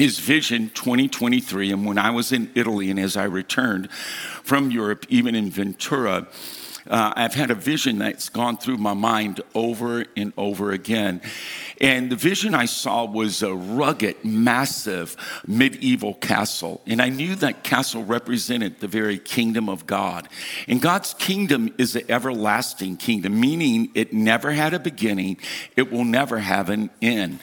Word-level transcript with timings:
is 0.00 0.18
Vision 0.18 0.70
2023. 0.70 1.72
And 1.72 1.84
when 1.84 1.98
I 1.98 2.10
was 2.10 2.32
in 2.32 2.50
Italy 2.54 2.90
and 2.90 2.98
as 2.98 3.16
I 3.16 3.24
returned 3.24 3.90
from 3.92 4.70
Europe, 4.70 5.04
even 5.08 5.34
in 5.34 5.50
Ventura, 5.50 6.26
uh, 6.88 7.12
I've 7.14 7.34
had 7.34 7.50
a 7.50 7.54
vision 7.54 7.98
that's 7.98 8.30
gone 8.30 8.56
through 8.56 8.78
my 8.78 8.94
mind 8.94 9.42
over 9.54 10.06
and 10.16 10.32
over 10.36 10.72
again. 10.72 11.20
And 11.80 12.10
the 12.10 12.16
vision 12.16 12.54
I 12.54 12.64
saw 12.64 13.04
was 13.04 13.42
a 13.42 13.54
rugged, 13.54 14.24
massive, 14.24 15.16
medieval 15.46 16.14
castle. 16.14 16.80
And 16.86 17.02
I 17.02 17.10
knew 17.10 17.34
that 17.36 17.62
castle 17.62 18.02
represented 18.02 18.80
the 18.80 18.88
very 18.88 19.18
kingdom 19.18 19.68
of 19.68 19.86
God. 19.86 20.28
And 20.66 20.80
God's 20.80 21.14
kingdom 21.14 21.74
is 21.76 21.94
an 21.94 22.04
everlasting 22.08 22.96
kingdom, 22.96 23.38
meaning 23.38 23.90
it 23.94 24.12
never 24.12 24.52
had 24.52 24.72
a 24.72 24.78
beginning, 24.78 25.36
it 25.76 25.92
will 25.92 26.04
never 26.04 26.38
have 26.38 26.70
an 26.70 26.90
end 27.02 27.38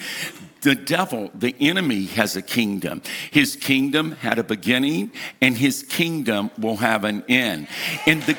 the 0.67 0.76
devil, 0.76 1.31
the 1.34 1.55
enemy, 1.62 2.03
has 2.07 2.35
a 2.35 2.41
kingdom. 2.41 3.02
His 3.31 3.55
kingdom 3.55 4.12
had 4.12 4.38
a 4.38 4.44
beginning, 4.44 5.13
and 5.39 5.55
his 5.55 5.81
kingdom 5.84 6.52
will 6.58 6.75
have 6.75 7.05
an 7.05 7.23
end. 7.30 7.69
And 8.05 8.22
the 8.23 8.38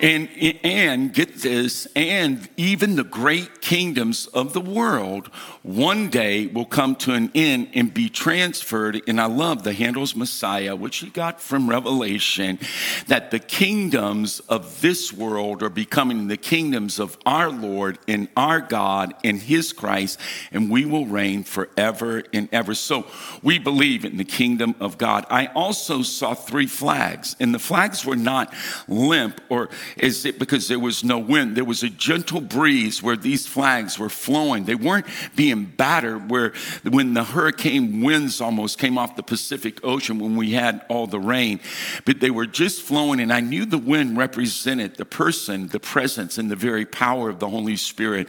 and, 0.00 0.28
and 0.64 1.12
get 1.12 1.36
this, 1.42 1.86
and 1.94 2.48
even 2.56 2.96
the 2.96 3.04
great 3.04 3.60
kingdoms 3.60 4.26
of 4.28 4.54
the 4.54 4.60
world 4.60 5.30
one 5.62 6.10
day 6.10 6.46
will 6.46 6.64
come 6.64 6.96
to 6.96 7.12
an 7.12 7.30
end 7.34 7.68
and 7.74 7.92
be 7.92 8.08
transferred. 8.08 9.00
And 9.06 9.20
I 9.20 9.26
love 9.26 9.62
the 9.62 9.72
Handel's 9.72 10.16
Messiah, 10.16 10.74
which 10.74 10.96
he 10.98 11.08
got 11.08 11.40
from 11.40 11.70
Revelation, 11.70 12.58
that 13.06 13.30
the 13.30 13.38
kingdoms 13.38 14.40
of 14.40 14.80
this 14.80 15.12
world 15.12 15.62
are 15.62 15.70
becoming 15.70 16.26
the 16.26 16.36
kingdoms 16.36 16.98
of 16.98 17.16
our 17.24 17.50
Lord 17.50 17.98
and 18.08 18.28
our 18.36 18.60
God 18.60 19.14
and 19.22 19.40
his 19.40 19.72
Christ, 19.72 20.18
and 20.50 20.70
we 20.70 20.84
will 20.84 21.06
reign 21.06 21.44
forever 21.44 22.24
and 22.32 22.48
ever. 22.50 22.74
So 22.74 23.06
we 23.42 23.58
believe 23.58 24.04
in 24.04 24.16
the 24.16 24.24
kingdom 24.24 24.74
of 24.80 24.98
God. 24.98 25.26
I 25.30 25.46
also 25.46 26.02
saw 26.02 26.34
three 26.34 26.66
flags, 26.66 27.36
and 27.38 27.54
the 27.54 27.60
flags 27.60 28.04
were 28.04 28.16
not 28.16 28.52
limp 28.88 29.40
or 29.48 29.68
is 29.96 30.24
it 30.24 30.38
because 30.38 30.68
there 30.68 30.78
was 30.78 31.04
no 31.04 31.18
wind? 31.18 31.56
There 31.56 31.64
was 31.64 31.82
a 31.82 31.88
gentle 31.88 32.40
breeze 32.40 33.02
where 33.02 33.16
these 33.16 33.46
flags 33.46 33.98
were 33.98 34.08
flowing. 34.08 34.64
They 34.64 34.74
weren't 34.74 35.06
being 35.36 35.51
battered 35.52 36.30
where 36.30 36.52
when 36.88 37.14
the 37.14 37.24
hurricane 37.24 38.02
winds 38.02 38.40
almost 38.40 38.78
came 38.78 38.98
off 38.98 39.16
the 39.16 39.22
Pacific 39.22 39.84
Ocean 39.84 40.18
when 40.18 40.36
we 40.36 40.52
had 40.52 40.84
all 40.88 41.06
the 41.06 41.20
rain, 41.20 41.60
but 42.04 42.20
they 42.20 42.30
were 42.30 42.46
just 42.46 42.82
flowing. 42.82 43.20
And 43.20 43.32
I 43.32 43.40
knew 43.40 43.64
the 43.64 43.78
wind 43.78 44.16
represented 44.16 44.96
the 44.96 45.04
person, 45.04 45.68
the 45.68 45.80
presence, 45.80 46.38
and 46.38 46.50
the 46.50 46.56
very 46.56 46.86
power 46.86 47.28
of 47.28 47.38
the 47.38 47.48
Holy 47.48 47.76
Spirit. 47.76 48.28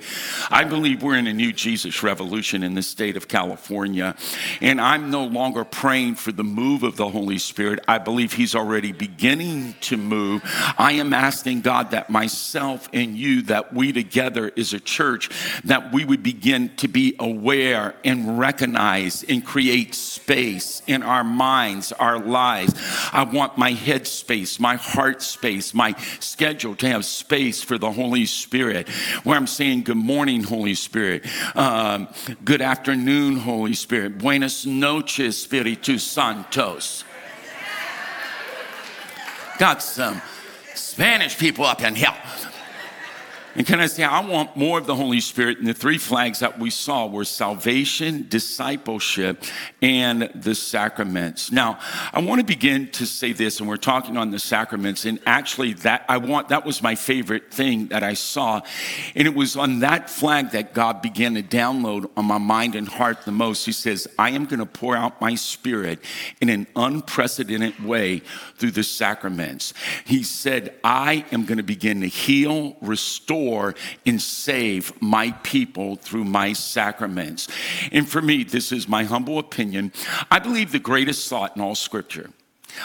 I 0.50 0.64
believe 0.64 1.04
we're 1.04 1.18
in 1.18 1.28
a 1.28 1.34
new 1.34 1.54
Jesus 1.54 2.04
revolution 2.04 2.64
in 2.64 2.74
the 2.74 2.82
state 2.82 3.18
of 3.18 3.28
California. 3.28 4.16
And 4.62 4.80
I'm 4.80 5.12
no 5.12 5.26
longer 5.26 5.64
praying 5.64 6.16
for 6.16 6.32
the 6.32 6.44
move 6.44 6.84
of 6.84 6.98
the 6.98 7.10
Holy 7.10 7.38
Spirit. 7.38 7.80
I 7.88 7.98
believe 7.98 8.34
He's 8.34 8.56
already 8.56 8.92
beginning 8.92 9.76
to 9.82 9.98
move. 9.98 10.42
I 10.78 10.94
am 10.94 11.14
asking 11.14 11.62
God 11.62 11.92
that 11.92 12.10
myself 12.10 12.90
and 12.94 13.18
you, 13.18 13.44
that 13.44 13.74
we 13.74 13.92
together 13.92 14.52
as 14.58 14.74
a 14.74 14.80
church, 14.80 15.30
that 15.64 15.94
we 15.94 16.06
would 16.06 16.24
begin 16.24 16.76
to 16.78 16.88
be 16.88 17.13
aware 17.20 17.96
and 18.04 18.40
recognize 18.40 19.24
and 19.24 19.46
create 19.46 19.96
space 19.96 20.82
in 20.88 21.04
our 21.04 21.24
minds, 21.24 21.92
our 21.92 22.20
lives. 22.20 22.74
I 23.12 23.24
want 23.24 23.58
my 23.58 23.72
head 23.72 24.08
space, 24.08 24.60
my 24.60 24.76
heart 24.76 25.22
space, 25.22 25.74
my 25.74 25.94
schedule 26.20 26.76
to 26.78 26.88
have 26.88 27.06
space 27.06 27.64
for 27.64 27.78
the 27.78 27.92
Holy 27.92 28.26
Spirit, 28.26 28.90
where 29.24 29.38
I'm 29.38 29.48
saying, 29.48 29.84
Good 29.84 29.98
morning, 29.98 30.44
Holy 30.44 30.76
Spirit. 30.76 31.26
Um, 31.56 32.08
good 32.44 32.62
afternoon, 32.62 33.38
Holy 33.38 33.74
Spirit. 33.74 34.18
Buenas 34.18 34.66
noches, 34.66 35.42
Spiritu 35.42 35.98
Santos. 35.98 37.04
Got 39.60 39.82
some 39.82 40.22
Spanish 40.74 41.38
people 41.38 41.66
up 41.66 41.82
in 41.82 41.96
here. 41.96 42.14
And 43.56 43.68
can 43.68 43.80
I 43.80 43.86
say, 43.86 44.04
I 44.04 44.26
want 44.26 44.58
more 44.58 44.80
of 44.80 44.88
the 44.88 44.96
Holy 44.96 45.20
Spirit. 45.20 45.60
And 45.60 45.68
the 45.68 45.76
three 45.76 46.00
flags 46.00 46.40
that 46.40 46.58
we 46.58 46.72
saw 46.72 47.06
were 47.06 47.24
salvation, 47.24 48.26
discipleship, 48.28 49.44
and 49.82 50.24
the 50.34 50.56
sacraments. 50.56 51.52
Now, 51.52 51.78
I 52.12 52.22
want 52.22 52.40
to 52.40 52.46
begin 52.46 52.90
to 52.92 53.06
say 53.06 53.32
this, 53.32 53.60
and 53.60 53.70
we're 53.70 53.78
talking 53.78 54.18
on 54.18 54.32
the 54.32 54.40
sacraments. 54.40 55.06
And 55.06 55.20
actually, 55.28 55.74
that 55.74 56.04
I 56.10 56.18
want 56.18 56.50
that 56.50 56.66
was 56.66 56.82
my 56.82 56.96
favorite 56.96 57.54
thing 57.54 57.88
that 57.88 58.02
I 58.02 58.16
saw. 58.16 58.62
And 59.14 59.28
it 59.28 59.36
was 59.36 59.56
on 59.56 59.80
that 59.80 60.10
flag 60.10 60.52
that 60.52 60.74
God 60.74 61.04
began 61.04 61.36
to 61.36 61.44
download 61.44 62.10
on 62.18 62.26
my 62.26 62.40
mind 62.40 62.74
and 62.74 62.88
heart 62.88 63.22
the 63.26 63.32
most. 63.32 63.66
He 63.66 63.72
says, 63.72 64.08
I 64.18 64.32
am 64.32 64.46
going 64.46 64.62
to 64.62 64.66
pour 64.66 64.96
out 64.96 65.22
my 65.22 65.36
spirit 65.36 66.00
in 66.42 66.50
an 66.50 66.66
unprecedented 66.76 67.84
way 67.84 68.24
through 68.56 68.72
the 68.72 68.84
sacraments. 68.84 69.76
He 70.06 70.24
said, 70.24 70.74
I 70.84 71.26
am 71.32 71.46
going 71.46 71.58
to 71.58 71.64
begin 71.64 72.02
to 72.02 72.08
heal, 72.08 72.76
restore, 72.82 73.43
and 74.06 74.22
save 74.22 75.02
my 75.02 75.32
people 75.44 75.96
through 75.96 76.26
my 76.26 76.54
sacraments. 76.54 77.48
And 77.92 78.08
for 78.08 78.22
me, 78.22 78.44
this 78.44 78.72
is 78.72 78.88
my 78.88 79.04
humble 79.04 79.40
opinion. 79.40 79.92
I 80.32 80.40
believe 80.40 80.72
the 80.72 80.80
greatest 80.80 81.28
thought 81.30 81.56
in 81.56 81.62
all 81.62 81.76
scripture 81.76 82.30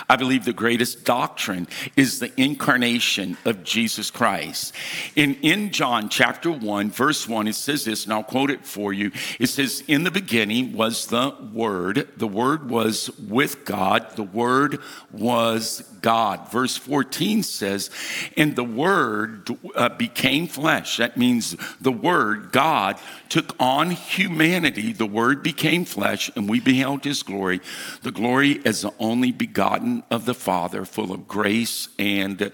I 0.08 0.16
believe 0.16 0.44
the 0.44 0.52
greatest 0.52 1.04
doctrine 1.04 1.68
is 1.96 2.18
the 2.18 2.32
incarnation 2.40 3.36
of 3.44 3.62
Jesus 3.62 4.10
Christ. 4.10 4.74
In, 5.16 5.34
in 5.36 5.70
John 5.70 6.08
chapter 6.08 6.50
1, 6.50 6.90
verse 6.90 7.28
1, 7.28 7.48
it 7.48 7.54
says 7.54 7.84
this, 7.84 8.04
and 8.04 8.12
I'll 8.12 8.22
quote 8.22 8.50
it 8.50 8.64
for 8.66 8.92
you. 8.92 9.10
It 9.38 9.48
says, 9.48 9.82
In 9.86 10.04
the 10.04 10.10
beginning 10.10 10.72
was 10.72 11.06
the 11.06 11.34
Word, 11.52 12.08
the 12.16 12.28
Word 12.28 12.70
was 12.70 13.10
with 13.18 13.64
God, 13.64 14.16
the 14.16 14.22
Word 14.22 14.80
was 15.12 15.82
God. 16.00 16.50
Verse 16.50 16.76
14 16.76 17.42
says, 17.42 17.90
And 18.36 18.56
the 18.56 18.64
Word 18.64 19.50
uh, 19.74 19.88
became 19.90 20.46
flesh. 20.46 20.98
That 20.98 21.16
means 21.16 21.56
the 21.80 21.92
Word, 21.92 22.52
God, 22.52 22.98
took 23.28 23.54
on 23.60 23.90
humanity. 23.90 24.92
The 24.92 25.06
Word 25.06 25.42
became 25.42 25.84
flesh, 25.84 26.30
and 26.36 26.48
we 26.48 26.60
beheld 26.60 27.04
His 27.04 27.22
glory. 27.22 27.60
The 28.02 28.10
glory 28.10 28.60
as 28.64 28.82
the 28.82 28.92
only 28.98 29.32
begotten 29.32 30.02
of 30.10 30.24
the 30.24 30.34
Father, 30.34 30.84
full 30.84 31.12
of 31.12 31.28
grace 31.28 31.88
and 31.98 32.52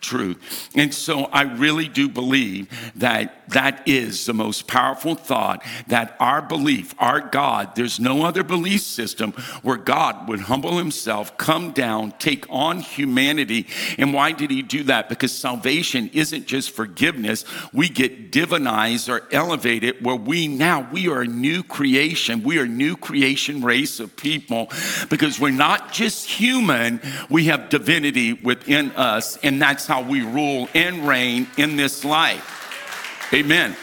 truth. 0.00 0.70
And 0.74 0.92
so 0.92 1.24
I 1.26 1.42
really 1.42 1.88
do 1.88 2.08
believe 2.08 2.68
that 2.96 3.48
that 3.50 3.86
is 3.86 4.26
the 4.26 4.34
most 4.34 4.66
powerful 4.66 5.14
thought 5.14 5.64
that 5.86 6.16
our 6.18 6.42
belief, 6.42 6.94
our 6.98 7.20
God, 7.20 7.76
there's 7.76 8.00
no 8.00 8.24
other 8.24 8.42
belief 8.42 8.82
system 8.82 9.32
where 9.62 9.76
God 9.76 10.28
would 10.28 10.40
humble 10.40 10.78
himself, 10.78 11.36
come 11.38 11.72
down, 11.72 12.12
take 12.18 12.46
on 12.48 12.80
humanity. 12.80 13.66
And 13.98 14.12
why 14.12 14.32
did 14.32 14.50
he 14.50 14.62
do 14.62 14.84
that? 14.84 15.08
Because 15.08 15.32
salvation 15.32 16.10
isn't 16.12 16.46
just 16.46 16.70
forgiveness. 16.70 17.44
We 17.72 17.88
get 17.88 18.32
divinized 18.32 19.08
or 19.08 19.26
elevated 19.32 20.04
where 20.04 20.16
we 20.16 20.48
now, 20.48 20.88
we 20.90 21.08
are 21.08 21.22
a 21.22 21.26
new 21.26 21.62
creation. 21.62 22.42
We 22.42 22.58
are 22.58 22.64
a 22.64 22.68
new 22.68 22.96
creation 22.96 23.62
race 23.62 24.00
of 24.00 24.16
people 24.16 24.70
because 25.08 25.38
we're 25.38 25.50
not 25.50 25.92
just 25.92 26.28
human, 26.28 27.00
we 27.30 27.46
have 27.46 27.68
divinity 27.68 28.32
within 28.32 28.90
us. 28.92 29.36
And 29.38 29.60
that's 29.60 29.85
how 29.86 30.02
we 30.02 30.22
rule 30.22 30.68
and 30.74 31.06
reign 31.06 31.46
in 31.56 31.76
this 31.76 32.04
life. 32.04 32.52
Amen. 33.32 33.76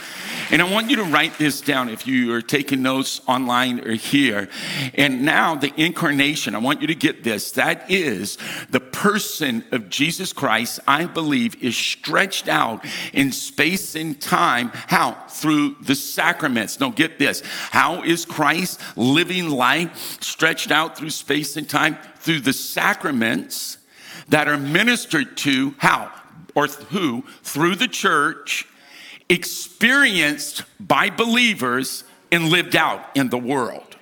And 0.51 0.61
I 0.61 0.69
want 0.69 0.89
you 0.89 0.97
to 0.97 1.03
write 1.03 1.38
this 1.38 1.61
down 1.61 1.89
if 1.89 2.05
you 2.05 2.33
are 2.33 2.41
taking 2.41 2.81
notes 2.81 3.21
online 3.27 3.79
or 3.88 3.94
here. 3.94 4.50
And 4.94 5.23
now, 5.23 5.55
the 5.55 5.73
incarnation, 5.77 6.55
I 6.55 6.59
want 6.59 6.81
you 6.81 6.88
to 6.88 6.95
get 6.95 7.23
this. 7.23 7.51
That 7.51 7.89
is 7.89 8.38
the 8.69 8.79
person 8.79 9.63
of 9.71 9.89
Jesus 9.89 10.33
Christ, 10.33 10.79
I 10.88 11.05
believe, 11.05 11.61
is 11.63 11.75
stretched 11.75 12.47
out 12.47 12.85
in 13.13 13.31
space 13.31 13.95
and 13.95 14.19
time. 14.19 14.71
How? 14.73 15.13
Through 15.29 15.77
the 15.81 15.95
sacraments. 15.95 16.79
Now, 16.79 16.89
get 16.89 17.19
this. 17.19 17.41
How 17.71 18.03
is 18.03 18.25
Christ 18.25 18.79
living 18.95 19.50
life 19.50 20.21
stretched 20.21 20.71
out 20.71 20.97
through 20.97 21.11
space 21.11 21.57
and 21.57 21.67
time? 21.67 21.97
Through 22.17 22.41
the 22.41 22.53
sacraments 22.53 23.77
that 24.30 24.48
are 24.48 24.58
ministered 24.58 25.38
to. 25.38 25.75
How? 25.78 26.12
Or 26.56 26.68
who? 26.68 27.24
Through 27.44 27.75
the 27.75 27.88
church 27.88 28.68
experienced 29.30 30.64
by 30.80 31.10
believers 31.10 32.04
and 32.31 32.50
lived 32.50 32.75
out 32.75 33.16
in 33.16 33.30
the 33.30 33.38
world. 33.38 33.96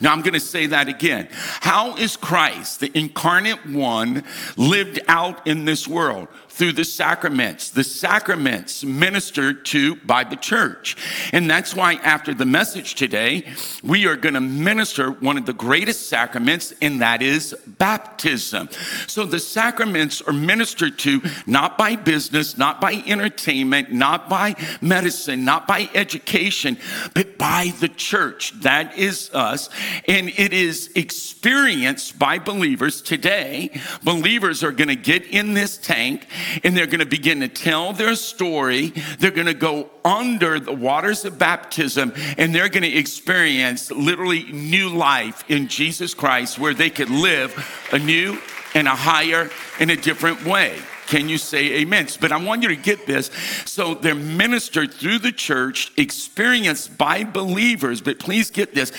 Now 0.00 0.12
I'm 0.12 0.20
going 0.20 0.34
to 0.34 0.40
say 0.40 0.66
that 0.66 0.88
again. 0.88 1.28
How 1.32 1.96
is 1.96 2.16
Christ, 2.16 2.80
the 2.80 2.96
incarnate 2.96 3.66
one, 3.66 4.24
lived 4.56 5.00
out 5.08 5.46
in 5.46 5.64
this 5.64 5.88
world? 5.88 6.28
Through 6.56 6.72
the 6.72 6.84
sacraments. 6.84 7.68
The 7.68 7.84
sacraments 7.84 8.82
ministered 8.82 9.66
to 9.66 9.96
by 9.96 10.24
the 10.24 10.36
church. 10.36 10.96
And 11.34 11.50
that's 11.50 11.74
why 11.74 11.94
after 11.96 12.32
the 12.32 12.46
message 12.46 12.94
today, 12.94 13.44
we 13.82 14.06
are 14.06 14.16
going 14.16 14.34
to 14.34 14.40
minister 14.40 15.10
one 15.10 15.36
of 15.36 15.44
the 15.44 15.52
greatest 15.52 16.08
sacraments, 16.08 16.72
and 16.80 17.02
that 17.02 17.20
is 17.20 17.54
baptism. 17.66 18.70
So 19.06 19.26
the 19.26 19.38
sacraments 19.38 20.22
are 20.22 20.32
ministered 20.32 20.98
to 21.00 21.20
not 21.46 21.76
by 21.76 21.94
business, 21.94 22.56
not 22.56 22.80
by 22.80 23.02
entertainment, 23.06 23.92
not 23.92 24.30
by 24.30 24.56
medicine, 24.80 25.44
not 25.44 25.68
by 25.68 25.90
education, 25.92 26.78
but 27.12 27.36
by 27.36 27.74
the 27.80 27.88
church. 27.88 28.58
That 28.62 28.96
is 28.96 29.30
us. 29.34 29.68
And 30.08 30.30
it 30.30 30.54
is 30.54 30.90
experienced 30.94 32.18
by 32.18 32.38
believers 32.38 33.02
today. 33.02 33.78
Believers 34.02 34.64
are 34.64 34.72
going 34.72 34.88
to 34.88 34.96
get 34.96 35.26
in 35.26 35.52
this 35.52 35.76
tank 35.76 36.26
and 36.64 36.76
they're 36.76 36.86
going 36.86 37.00
to 37.00 37.06
begin 37.06 37.40
to 37.40 37.48
tell 37.48 37.92
their 37.92 38.14
story. 38.14 38.92
They're 39.18 39.30
going 39.30 39.46
to 39.46 39.54
go 39.54 39.90
under 40.04 40.60
the 40.60 40.72
waters 40.72 41.24
of 41.24 41.38
baptism 41.38 42.12
and 42.38 42.54
they're 42.54 42.68
going 42.68 42.82
to 42.82 42.96
experience 42.96 43.90
literally 43.90 44.44
new 44.52 44.88
life 44.88 45.44
in 45.48 45.68
Jesus 45.68 46.14
Christ 46.14 46.58
where 46.58 46.74
they 46.74 46.90
could 46.90 47.10
live 47.10 47.88
a 47.92 47.98
new 47.98 48.38
and 48.74 48.86
a 48.86 48.94
higher 48.94 49.50
in 49.80 49.90
a 49.90 49.96
different 49.96 50.44
way. 50.44 50.78
Can 51.06 51.28
you 51.28 51.38
say 51.38 51.80
amen? 51.80 52.08
But 52.20 52.32
I 52.32 52.36
want 52.36 52.62
you 52.62 52.68
to 52.68 52.76
get 52.76 53.06
this. 53.06 53.30
So 53.64 53.94
they're 53.94 54.14
ministered 54.14 54.92
through 54.92 55.20
the 55.20 55.32
church, 55.32 55.92
experienced 55.96 56.98
by 56.98 57.24
believers, 57.24 58.00
but 58.00 58.18
please 58.18 58.50
get 58.50 58.74
this. 58.74 58.92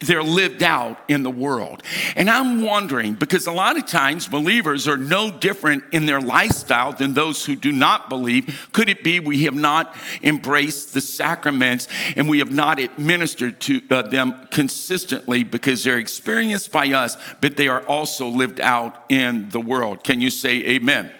They're 0.00 0.22
lived 0.22 0.62
out 0.62 0.98
in 1.08 1.22
the 1.22 1.30
world. 1.30 1.82
And 2.16 2.30
I'm 2.30 2.62
wondering, 2.62 3.14
because 3.14 3.46
a 3.46 3.52
lot 3.52 3.76
of 3.76 3.86
times 3.86 4.28
believers 4.28 4.86
are 4.86 4.96
no 4.96 5.30
different 5.30 5.84
in 5.92 6.06
their 6.06 6.20
lifestyle 6.20 6.92
than 6.92 7.14
those 7.14 7.44
who 7.44 7.56
do 7.56 7.72
not 7.72 8.08
believe. 8.08 8.68
Could 8.72 8.88
it 8.88 9.02
be 9.02 9.20
we 9.20 9.44
have 9.44 9.54
not 9.54 9.94
embraced 10.22 10.94
the 10.94 11.00
sacraments 11.00 11.88
and 12.16 12.28
we 12.28 12.38
have 12.38 12.52
not 12.52 12.78
administered 12.78 13.60
to 13.62 13.80
uh, 13.90 14.02
them 14.02 14.48
consistently 14.50 15.44
because 15.44 15.84
they're 15.84 15.98
experienced 15.98 16.72
by 16.72 16.88
us, 16.88 17.16
but 17.40 17.56
they 17.56 17.68
are 17.68 17.82
also 17.86 18.28
lived 18.28 18.60
out 18.60 19.04
in 19.08 19.48
the 19.50 19.60
world? 19.60 20.04
Can 20.04 20.20
you 20.20 20.30
say 20.30 20.64
amen? 20.66 21.10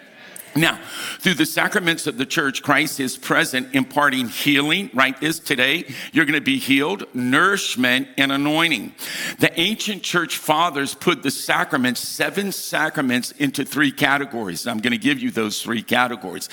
Now, 0.57 0.79
through 1.19 1.33
the 1.33 1.45
sacraments 1.45 2.07
of 2.07 2.17
the 2.17 2.25
church, 2.25 2.63
Christ 2.63 3.01
is 3.01 3.17
present, 3.17 3.75
imparting 3.75 4.29
healing. 4.29 4.89
Right 4.93 5.19
this 5.19 5.37
today, 5.37 5.83
you're 6.13 6.23
going 6.23 6.39
to 6.39 6.41
be 6.41 6.59
healed, 6.59 7.03
nourishment, 7.13 8.07
and 8.17 8.31
anointing. 8.31 8.95
The 9.39 9.51
ancient 9.59 10.01
church 10.01 10.37
fathers 10.37 10.95
put 10.95 11.23
the 11.23 11.31
sacraments, 11.31 11.99
seven 11.99 12.53
sacraments, 12.53 13.31
into 13.31 13.65
three 13.65 13.91
categories. 13.91 14.65
I'm 14.65 14.79
going 14.79 14.91
to 14.91 14.97
give 14.97 15.19
you 15.19 15.29
those 15.29 15.61
three 15.61 15.83
categories. 15.83 16.47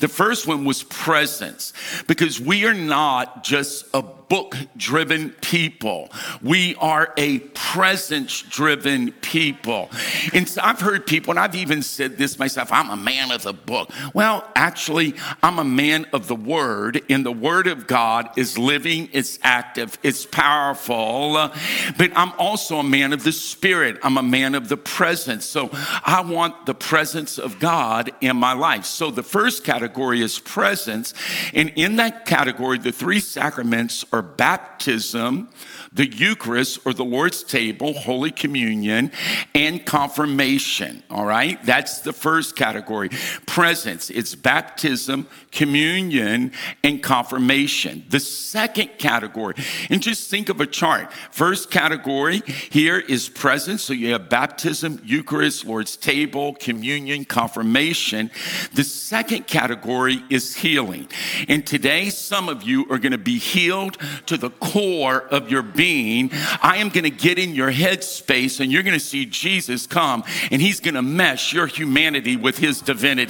The 0.00 0.08
first 0.08 0.46
one 0.46 0.66
was 0.66 0.82
presence, 0.82 1.72
because 2.06 2.38
we 2.38 2.66
are 2.66 2.74
not 2.74 3.42
just 3.42 3.86
a 3.94 4.02
book 4.02 4.56
driven 4.76 5.30
people. 5.30 6.10
We 6.42 6.74
are 6.76 7.12
a 7.16 7.38
presence 7.38 8.42
driven 8.42 9.12
people. 9.12 9.88
And 10.34 10.48
so 10.48 10.60
I've 10.62 10.80
heard 10.80 11.06
people, 11.06 11.30
and 11.30 11.38
I've 11.38 11.54
even 11.54 11.82
said 11.82 12.18
this 12.18 12.38
myself 12.38 12.72
I'm 12.72 12.90
a 12.90 12.96
man 12.96 13.30
of 13.30 13.45
the 13.46 13.52
book. 13.52 13.92
Well, 14.12 14.46
actually, 14.56 15.14
I'm 15.40 15.60
a 15.60 15.64
man 15.64 16.06
of 16.12 16.26
the 16.26 16.34
word, 16.34 17.00
and 17.08 17.24
the 17.24 17.30
word 17.30 17.68
of 17.68 17.86
God 17.86 18.28
is 18.36 18.58
living, 18.58 19.08
it's 19.12 19.38
active, 19.42 19.96
it's 20.02 20.26
powerful. 20.26 21.52
But 21.96 22.10
I'm 22.16 22.32
also 22.38 22.78
a 22.78 22.82
man 22.82 23.12
of 23.12 23.22
the 23.22 23.30
spirit, 23.30 23.98
I'm 24.02 24.18
a 24.18 24.22
man 24.22 24.56
of 24.56 24.68
the 24.68 24.76
presence. 24.76 25.44
So 25.46 25.70
I 25.72 26.24
want 26.26 26.66
the 26.66 26.74
presence 26.74 27.38
of 27.38 27.60
God 27.60 28.10
in 28.20 28.36
my 28.36 28.52
life. 28.52 28.84
So 28.84 29.12
the 29.12 29.22
first 29.22 29.62
category 29.62 30.20
is 30.22 30.40
presence. 30.40 31.14
And 31.54 31.72
in 31.76 31.96
that 31.96 32.26
category, 32.26 32.78
the 32.78 32.90
three 32.90 33.20
sacraments 33.20 34.04
are 34.12 34.22
baptism, 34.22 35.50
the 35.92 36.06
Eucharist 36.06 36.80
or 36.84 36.92
the 36.92 37.04
Lord's 37.04 37.44
table, 37.44 37.92
Holy 37.92 38.32
Communion, 38.32 39.12
and 39.54 39.86
confirmation. 39.86 41.04
All 41.10 41.24
right, 41.24 41.64
that's 41.64 42.00
the 42.00 42.12
first 42.12 42.56
category. 42.56 43.10
Presence, 43.44 44.10
it's 44.10 44.34
baptism, 44.34 45.26
communion, 45.50 46.52
and 46.82 47.02
confirmation. 47.02 48.04
The 48.08 48.20
second 48.20 48.98
category, 48.98 49.54
and 49.90 50.02
just 50.02 50.30
think 50.30 50.48
of 50.48 50.60
a 50.60 50.66
chart. 50.66 51.12
First 51.30 51.70
category 51.70 52.42
here 52.70 52.98
is 52.98 53.28
presence. 53.28 53.82
So 53.82 53.92
you 53.92 54.12
have 54.12 54.28
baptism, 54.28 55.00
Eucharist, 55.04 55.64
Lord's 55.64 55.96
table, 55.96 56.54
communion, 56.54 57.24
confirmation. 57.24 58.30
The 58.74 58.84
second 58.84 59.46
category 59.46 60.22
is 60.30 60.56
healing. 60.56 61.08
And 61.48 61.66
today, 61.66 62.10
some 62.10 62.48
of 62.48 62.62
you 62.62 62.86
are 62.90 62.98
going 62.98 63.12
to 63.12 63.18
be 63.18 63.38
healed 63.38 63.98
to 64.26 64.36
the 64.36 64.50
core 64.50 65.22
of 65.28 65.50
your 65.50 65.62
being. 65.62 66.30
I 66.62 66.76
am 66.78 66.88
going 66.88 67.04
to 67.04 67.10
get 67.10 67.38
in 67.38 67.54
your 67.54 67.70
head 67.70 68.04
space 68.04 68.60
and 68.60 68.70
you're 68.70 68.82
going 68.82 68.98
to 68.98 69.04
see 69.04 69.26
Jesus 69.26 69.86
come 69.86 70.24
and 70.50 70.62
he's 70.62 70.80
going 70.80 70.94
to 70.94 71.02
mesh 71.02 71.52
your 71.52 71.66
humanity 71.66 72.36
with 72.36 72.58
his 72.58 72.80
divinity. 72.80 73.25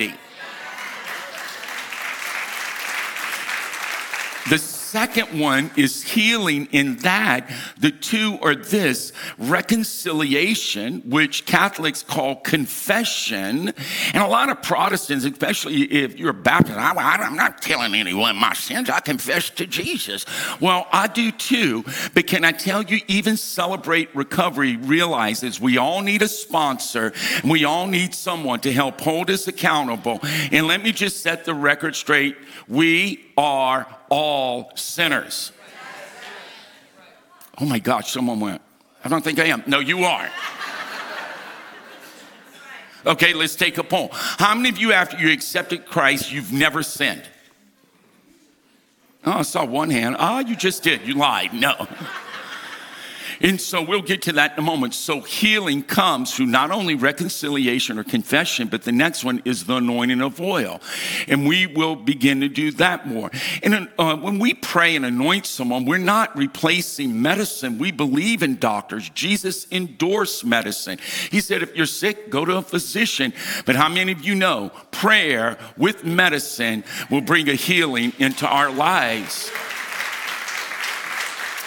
The 4.48 4.58
second 4.96 5.38
one 5.38 5.70
is 5.76 6.02
healing 6.02 6.66
in 6.72 6.96
that 6.96 7.50
the 7.78 7.90
two 7.90 8.38
are 8.40 8.54
this 8.54 9.12
reconciliation, 9.36 11.02
which 11.04 11.44
Catholics 11.44 12.02
call 12.02 12.36
confession. 12.36 13.74
And 14.14 14.22
a 14.22 14.26
lot 14.26 14.48
of 14.48 14.62
Protestants, 14.62 15.26
especially 15.26 15.82
if 15.82 16.18
you're 16.18 16.30
a 16.30 16.34
Baptist, 16.34 16.78
I, 16.78 17.26
am 17.26 17.36
not 17.36 17.60
telling 17.60 17.94
anyone 17.94 18.36
my 18.36 18.54
sins. 18.54 18.88
I 18.88 19.00
confess 19.00 19.50
to 19.50 19.66
Jesus. 19.66 20.24
Well, 20.62 20.86
I 20.90 21.08
do 21.08 21.30
too. 21.30 21.84
But 22.14 22.26
can 22.26 22.42
I 22.42 22.52
tell 22.52 22.82
you, 22.82 23.00
even 23.06 23.36
Celebrate 23.36 24.16
Recovery 24.16 24.76
realizes 24.78 25.60
we 25.60 25.76
all 25.76 26.00
need 26.00 26.22
a 26.22 26.28
sponsor 26.28 27.12
and 27.42 27.50
we 27.50 27.66
all 27.66 27.86
need 27.86 28.14
someone 28.14 28.60
to 28.60 28.72
help 28.72 28.98
hold 29.02 29.28
us 29.28 29.46
accountable. 29.46 30.20
And 30.50 30.66
let 30.66 30.82
me 30.82 30.92
just 30.92 31.20
set 31.20 31.44
the 31.44 31.52
record 31.52 31.94
straight. 31.96 32.38
We 32.66 33.26
are 33.36 33.86
all 34.08 34.72
sinners. 34.74 35.52
Oh 37.58 37.64
my 37.64 37.78
gosh, 37.78 38.12
someone 38.12 38.40
went, 38.40 38.60
I 39.04 39.08
don't 39.08 39.22
think 39.22 39.38
I 39.38 39.46
am. 39.46 39.62
No, 39.66 39.78
you 39.78 40.04
are. 40.04 40.28
Okay, 43.06 43.34
let's 43.34 43.54
take 43.54 43.78
a 43.78 43.84
poll. 43.84 44.10
How 44.12 44.54
many 44.54 44.68
of 44.68 44.78
you, 44.78 44.92
after 44.92 45.16
you 45.16 45.32
accepted 45.32 45.86
Christ, 45.86 46.32
you've 46.32 46.52
never 46.52 46.82
sinned? 46.82 47.22
Oh, 49.24 49.32
I 49.32 49.42
saw 49.42 49.64
one 49.64 49.90
hand. 49.90 50.16
Ah, 50.18 50.36
oh, 50.36 50.38
you 50.40 50.56
just 50.56 50.82
did. 50.82 51.06
You 51.06 51.14
lied. 51.14 51.54
No. 51.54 51.86
And 53.40 53.60
so 53.60 53.82
we'll 53.82 54.02
get 54.02 54.22
to 54.22 54.32
that 54.32 54.52
in 54.52 54.58
a 54.58 54.62
moment. 54.62 54.94
So 54.94 55.20
healing 55.20 55.82
comes 55.82 56.34
through 56.34 56.46
not 56.46 56.70
only 56.70 56.94
reconciliation 56.94 57.98
or 57.98 58.04
confession, 58.04 58.68
but 58.68 58.82
the 58.82 58.92
next 58.92 59.24
one 59.24 59.42
is 59.44 59.64
the 59.64 59.76
anointing 59.76 60.20
of 60.20 60.40
oil. 60.40 60.80
And 61.28 61.46
we 61.46 61.66
will 61.66 61.96
begin 61.96 62.40
to 62.40 62.48
do 62.48 62.72
that 62.72 63.06
more. 63.06 63.30
And 63.62 63.88
uh, 63.98 64.16
when 64.16 64.38
we 64.38 64.54
pray 64.54 64.96
and 64.96 65.04
anoint 65.04 65.46
someone, 65.46 65.84
we're 65.84 65.98
not 65.98 66.36
replacing 66.36 67.20
medicine. 67.20 67.78
We 67.78 67.92
believe 67.92 68.42
in 68.42 68.56
doctors. 68.58 69.08
Jesus 69.10 69.66
endorsed 69.70 70.44
medicine. 70.44 70.98
He 71.30 71.40
said, 71.40 71.62
if 71.62 71.74
you're 71.76 71.86
sick, 71.86 72.30
go 72.30 72.44
to 72.44 72.56
a 72.56 72.62
physician. 72.62 73.32
But 73.64 73.76
how 73.76 73.88
many 73.88 74.12
of 74.12 74.24
you 74.24 74.34
know 74.34 74.70
prayer 74.90 75.58
with 75.76 76.04
medicine 76.04 76.84
will 77.10 77.20
bring 77.20 77.48
a 77.48 77.54
healing 77.54 78.12
into 78.18 78.46
our 78.46 78.70
lives? 78.70 79.50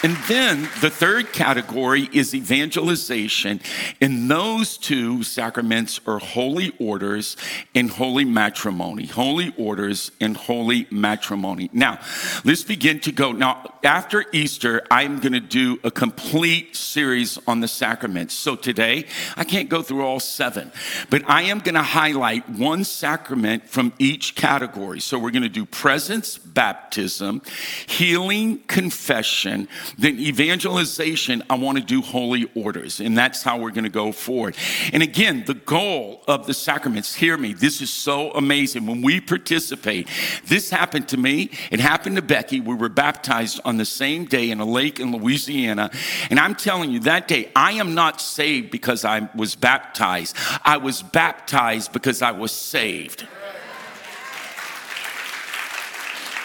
And 0.02 0.16
then 0.28 0.70
the 0.82 0.90
third 0.90 1.34
category 1.34 2.10
is 2.14 2.34
evangelization. 2.34 3.60
And 4.00 4.32
those 4.32 4.78
two 4.78 5.24
sacraments 5.24 6.00
are 6.08 6.20
holy 6.20 6.74
orders 6.80 7.36
and 7.76 7.90
holy 7.90 8.24
matrimony. 8.24 9.08
Holy 9.08 9.54
orders 9.58 10.12
and 10.22 10.38
holy 10.38 10.88
matrimony. 10.90 11.70
Now, 11.74 12.00
let's 12.46 12.64
begin 12.64 13.02
to 13.02 13.12
go. 13.12 13.34
Now, 13.34 13.74
after 13.84 14.26
Easter, 14.32 14.84
I'm 14.90 15.20
going 15.20 15.34
to 15.34 15.40
do 15.40 15.80
a 15.84 15.92
complete 15.92 16.76
series 16.76 17.38
on 17.48 17.60
the 17.60 17.68
sacraments. 17.68 18.34
So 18.34 18.56
today, 18.56 19.06
I 19.36 19.44
can't 19.44 19.70
go 19.70 19.82
through 19.82 20.06
all 20.06 20.20
seven, 20.20 20.72
but 21.10 21.30
I 21.30 21.44
am 21.44 21.60
going 21.60 21.76
to 21.76 21.84
highlight 21.84 22.48
one 22.50 22.84
sacrament 22.84 23.68
from 23.70 23.94
each 24.00 24.36
category. 24.36 25.00
So 25.00 25.20
we're 25.20 25.32
going 25.32 25.44
to 25.44 25.50
do 25.50 25.66
presence, 25.66 26.38
baptism, 26.38 27.42
healing, 27.88 28.60
confession, 28.68 29.68
then 29.98 30.20
evangelization, 30.20 31.44
I 31.50 31.56
want 31.56 31.78
to 31.78 31.84
do 31.84 32.02
holy 32.02 32.50
orders. 32.56 33.00
And 33.00 33.18
that's 33.18 33.44
how 33.44 33.60
we're 33.60 33.72
going 33.72 33.84
to 33.84 33.90
go 33.90 34.12
forward. 34.12 34.56
And 34.94 35.04
again, 35.04 35.44
the 35.46 35.54
goal 35.54 36.24
of 36.28 36.48
the 36.48 36.54
sacraments, 36.54 37.16
hear 37.16 37.38
me, 37.38 37.54
this 37.54 37.82
is 37.82 37.90
so 37.90 38.32
amazing. 38.32 38.86
When 38.86 39.02
we 39.02 39.22
participate, 39.22 40.10
this 40.46 40.70
happened 40.70 41.08
to 41.10 41.18
me, 41.18 41.52
it 41.72 41.80
happened 41.80 42.16
to 42.18 42.22
Becky. 42.22 42.60
We 42.60 42.76
were 42.76 42.90
baptized 42.90 43.60
on 43.66 43.78
the 43.78 43.86
same 43.86 44.26
day 44.26 44.52
in 44.52 44.60
a 44.60 44.66
lake 44.66 45.00
in 45.00 45.12
Louisiana. 45.12 45.92
And 46.30 46.40
I'm 46.40 46.56
telling 46.56 46.92
you, 46.92 47.00
that 47.02 47.28
day, 47.28 47.52
I 47.56 47.74
am 47.74 47.96
not 47.96 48.22
saved 48.22 48.72
because 48.72 49.06
I 49.06 49.30
was 49.36 49.56
baptized. 49.56 50.36
I 50.64 50.78
was 50.78 51.02
baptized 51.02 51.94
because 51.94 52.22
I 52.22 52.32
was 52.32 52.52
saved. 52.52 53.28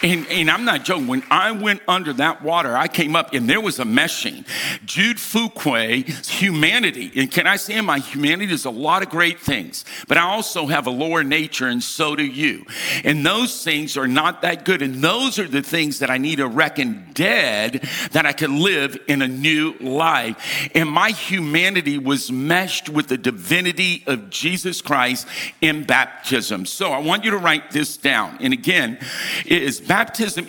And, 0.01 0.27
and, 0.27 0.51
I'm 0.51 0.65
not 0.65 0.83
joking. 0.83 1.07
When 1.07 1.23
I 1.31 1.51
went 1.51 1.81
under 1.87 2.13
that 2.13 2.43
water, 2.43 2.77
I 2.77 2.87
came 2.87 3.15
up 3.15 3.33
and 3.33 3.49
there 3.49 3.59
was 3.59 3.79
a 3.79 3.83
meshing. 3.83 4.45
Jude 4.85 5.19
Fouquier's 5.19 6.29
humanity, 6.29 7.11
and 7.15 7.31
can 7.31 7.47
I 7.47 7.55
say 7.55 7.81
my 7.81 7.99
humanity 7.99 8.53
is 8.53 8.65
a 8.65 8.69
lot 8.69 9.01
of 9.01 9.09
great 9.09 9.39
things, 9.39 9.83
but 10.07 10.17
I 10.17 10.21
also 10.21 10.67
have 10.67 10.85
a 10.85 10.91
lower 10.91 11.23
nature, 11.23 11.67
and 11.67 11.83
so 11.83 12.15
do 12.15 12.23
you. 12.23 12.65
And 13.03 13.25
those 13.25 13.63
things 13.63 13.97
are 13.97 14.07
not 14.07 14.43
that 14.43 14.63
good. 14.63 14.81
And 14.81 14.95
those 14.95 15.39
are 15.39 15.47
the 15.47 15.63
things 15.63 15.99
that 15.99 16.11
I 16.11 16.17
need 16.17 16.37
to 16.37 16.47
reckon 16.47 17.07
dead 17.13 17.87
that 18.11 18.25
I 18.25 18.31
can 18.31 18.61
live 18.61 18.97
in 19.07 19.21
a 19.21 19.27
new 19.27 19.73
life. 19.79 20.69
And 20.75 20.89
my 20.89 21.09
humanity 21.11 21.97
was 21.97 22.31
meshed 22.31 22.89
with 22.89 23.07
the 23.07 23.17
divinity 23.17 24.03
of 24.05 24.29
Jesus 24.29 24.81
Christ 24.81 25.27
in 25.61 25.83
baptism. 25.83 26.65
So 26.65 26.91
I 26.91 26.99
want 26.99 27.23
you 27.23 27.31
to 27.31 27.37
write 27.37 27.71
this 27.71 27.97
down. 27.97 28.37
And 28.39 28.53
again, 28.53 28.99
it 29.45 29.63
is 29.63 29.79
baptism 29.79 29.94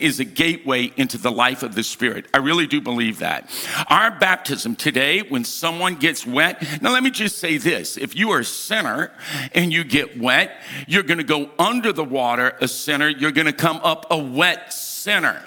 is 0.00 0.18
a 0.18 0.24
gateway 0.24 0.92
into 0.96 1.18
the 1.18 1.30
life 1.30 1.62
of 1.62 1.74
the 1.74 1.82
Spirit. 1.82 2.26
I 2.34 2.38
really 2.38 2.66
do 2.66 2.80
believe 2.80 3.20
that. 3.20 3.48
Our 3.88 4.10
baptism 4.10 4.74
today, 4.74 5.20
when 5.20 5.44
someone 5.44 5.94
gets 5.94 6.26
wet, 6.26 6.82
now 6.82 6.92
let 6.92 7.02
me 7.02 7.10
just 7.10 7.38
say 7.38 7.56
this 7.56 7.96
if 7.96 8.16
you 8.16 8.30
are 8.32 8.40
a 8.40 8.44
sinner 8.44 9.12
and 9.54 9.72
you 9.72 9.84
get 9.84 10.18
wet, 10.18 10.60
you're 10.86 11.02
going 11.02 11.18
to 11.18 11.24
go 11.24 11.50
under 11.58 11.92
the 11.92 12.04
water 12.04 12.56
a 12.60 12.68
sinner, 12.68 13.08
you're 13.08 13.30
going 13.30 13.46
to 13.46 13.52
come 13.52 13.76
up 13.84 14.06
a 14.10 14.18
wet 14.18 14.72
sinner. 14.72 15.42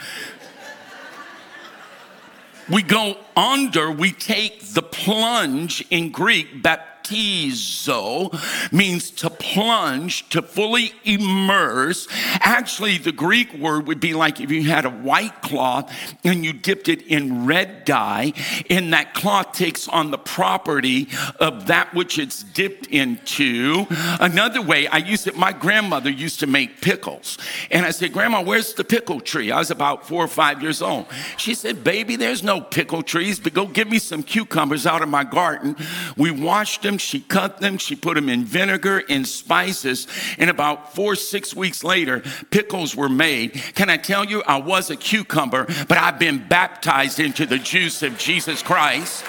we 2.69 2.81
go 2.81 3.17
under, 3.35 3.91
we 3.91 4.11
take 4.11 4.61
the 4.73 4.81
plunge 4.81 5.85
in 5.89 6.11
Greek, 6.11 6.63
baptism 6.63 6.88
baptizo 7.09 8.71
means 8.71 9.11
to 9.11 9.29
plunge, 9.29 10.27
to 10.29 10.41
fully 10.41 10.93
immerse. 11.03 12.07
Actually, 12.39 12.97
the 12.97 13.11
Greek 13.11 13.53
word 13.53 13.87
would 13.87 13.99
be 13.99 14.13
like 14.13 14.39
if 14.39 14.51
you 14.51 14.63
had 14.63 14.85
a 14.85 14.89
white 14.89 15.41
cloth 15.41 15.91
and 16.23 16.43
you 16.43 16.53
dipped 16.53 16.87
it 16.87 17.01
in 17.03 17.45
red 17.45 17.85
dye, 17.85 18.33
and 18.69 18.93
that 18.93 19.13
cloth 19.13 19.53
takes 19.53 19.87
on 19.87 20.11
the 20.11 20.17
property 20.17 21.07
of 21.39 21.67
that 21.67 21.93
which 21.93 22.19
it's 22.19 22.43
dipped 22.43 22.87
into. 22.87 23.85
Another 24.19 24.61
way, 24.61 24.87
I 24.87 24.97
used 24.97 25.27
it, 25.27 25.37
my 25.37 25.51
grandmother 25.51 26.09
used 26.09 26.39
to 26.39 26.47
make 26.47 26.81
pickles. 26.81 27.37
And 27.71 27.85
I 27.85 27.91
said, 27.91 28.13
Grandma, 28.13 28.41
where's 28.41 28.73
the 28.73 28.83
pickle 28.83 29.19
tree? 29.19 29.51
I 29.51 29.59
was 29.59 29.71
about 29.71 30.07
four 30.07 30.23
or 30.23 30.27
five 30.27 30.61
years 30.61 30.81
old. 30.81 31.07
She 31.37 31.53
said, 31.53 31.83
Baby, 31.83 32.15
there's 32.15 32.43
no 32.43 32.61
pickle 32.61 33.03
trees, 33.03 33.39
but 33.39 33.53
go 33.53 33.65
give 33.65 33.89
me 33.89 33.99
some 33.99 34.23
cucumbers 34.23 34.85
out 34.85 35.01
of 35.01 35.09
my 35.09 35.23
garden. 35.23 35.75
We 36.17 36.31
washed 36.31 36.83
them 36.83 36.98
she 36.99 37.21
cut 37.21 37.59
them, 37.59 37.77
she 37.77 37.95
put 37.95 38.15
them 38.15 38.29
in 38.29 38.43
vinegar 38.43 39.03
and 39.09 39.27
spices, 39.27 40.07
and 40.37 40.49
about 40.49 40.93
four, 40.95 41.15
six 41.15 41.55
weeks 41.55 41.83
later, 41.83 42.23
pickles 42.51 42.95
were 42.95 43.09
made. 43.09 43.53
Can 43.75 43.89
I 43.89 43.97
tell 43.97 44.25
you, 44.25 44.43
I 44.43 44.57
was 44.57 44.89
a 44.89 44.95
cucumber, 44.95 45.65
but 45.87 45.97
I've 45.97 46.19
been 46.19 46.47
baptized 46.47 47.19
into 47.19 47.45
the 47.45 47.57
juice 47.57 48.03
of 48.03 48.17
Jesus 48.17 48.61
Christ. 48.61 49.23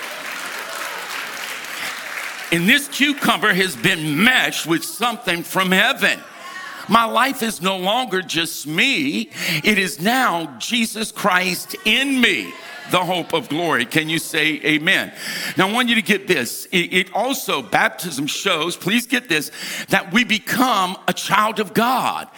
And 2.52 2.68
this 2.68 2.88
cucumber 2.88 3.54
has 3.54 3.76
been 3.76 4.24
meshed 4.24 4.66
with 4.66 4.84
something 4.84 5.44
from 5.44 5.70
heaven. 5.70 6.18
My 6.88 7.04
life 7.04 7.42
is 7.42 7.62
no 7.62 7.76
longer 7.76 8.22
just 8.22 8.66
me, 8.66 9.30
it 9.62 9.78
is 9.78 10.00
now 10.00 10.56
Jesus 10.58 11.12
Christ 11.12 11.76
in 11.84 12.20
me 12.20 12.52
the 12.90 13.04
hope 13.04 13.32
of 13.32 13.48
glory. 13.48 13.84
Can 13.84 14.08
you 14.08 14.18
say 14.18 14.60
amen? 14.64 15.12
Now, 15.56 15.68
I 15.68 15.72
want 15.72 15.88
you 15.88 15.94
to 15.94 16.02
get 16.02 16.26
this. 16.26 16.68
It, 16.72 17.12
also, 17.14 17.62
baptism 17.62 18.26
shows, 18.26 18.76
please 18.76 19.06
get 19.06 19.28
this, 19.28 19.50
that 19.88 20.12
we 20.12 20.24
become 20.24 20.96
a 21.08 21.12
child 21.12 21.60
of 21.60 21.74
God. 21.74 22.28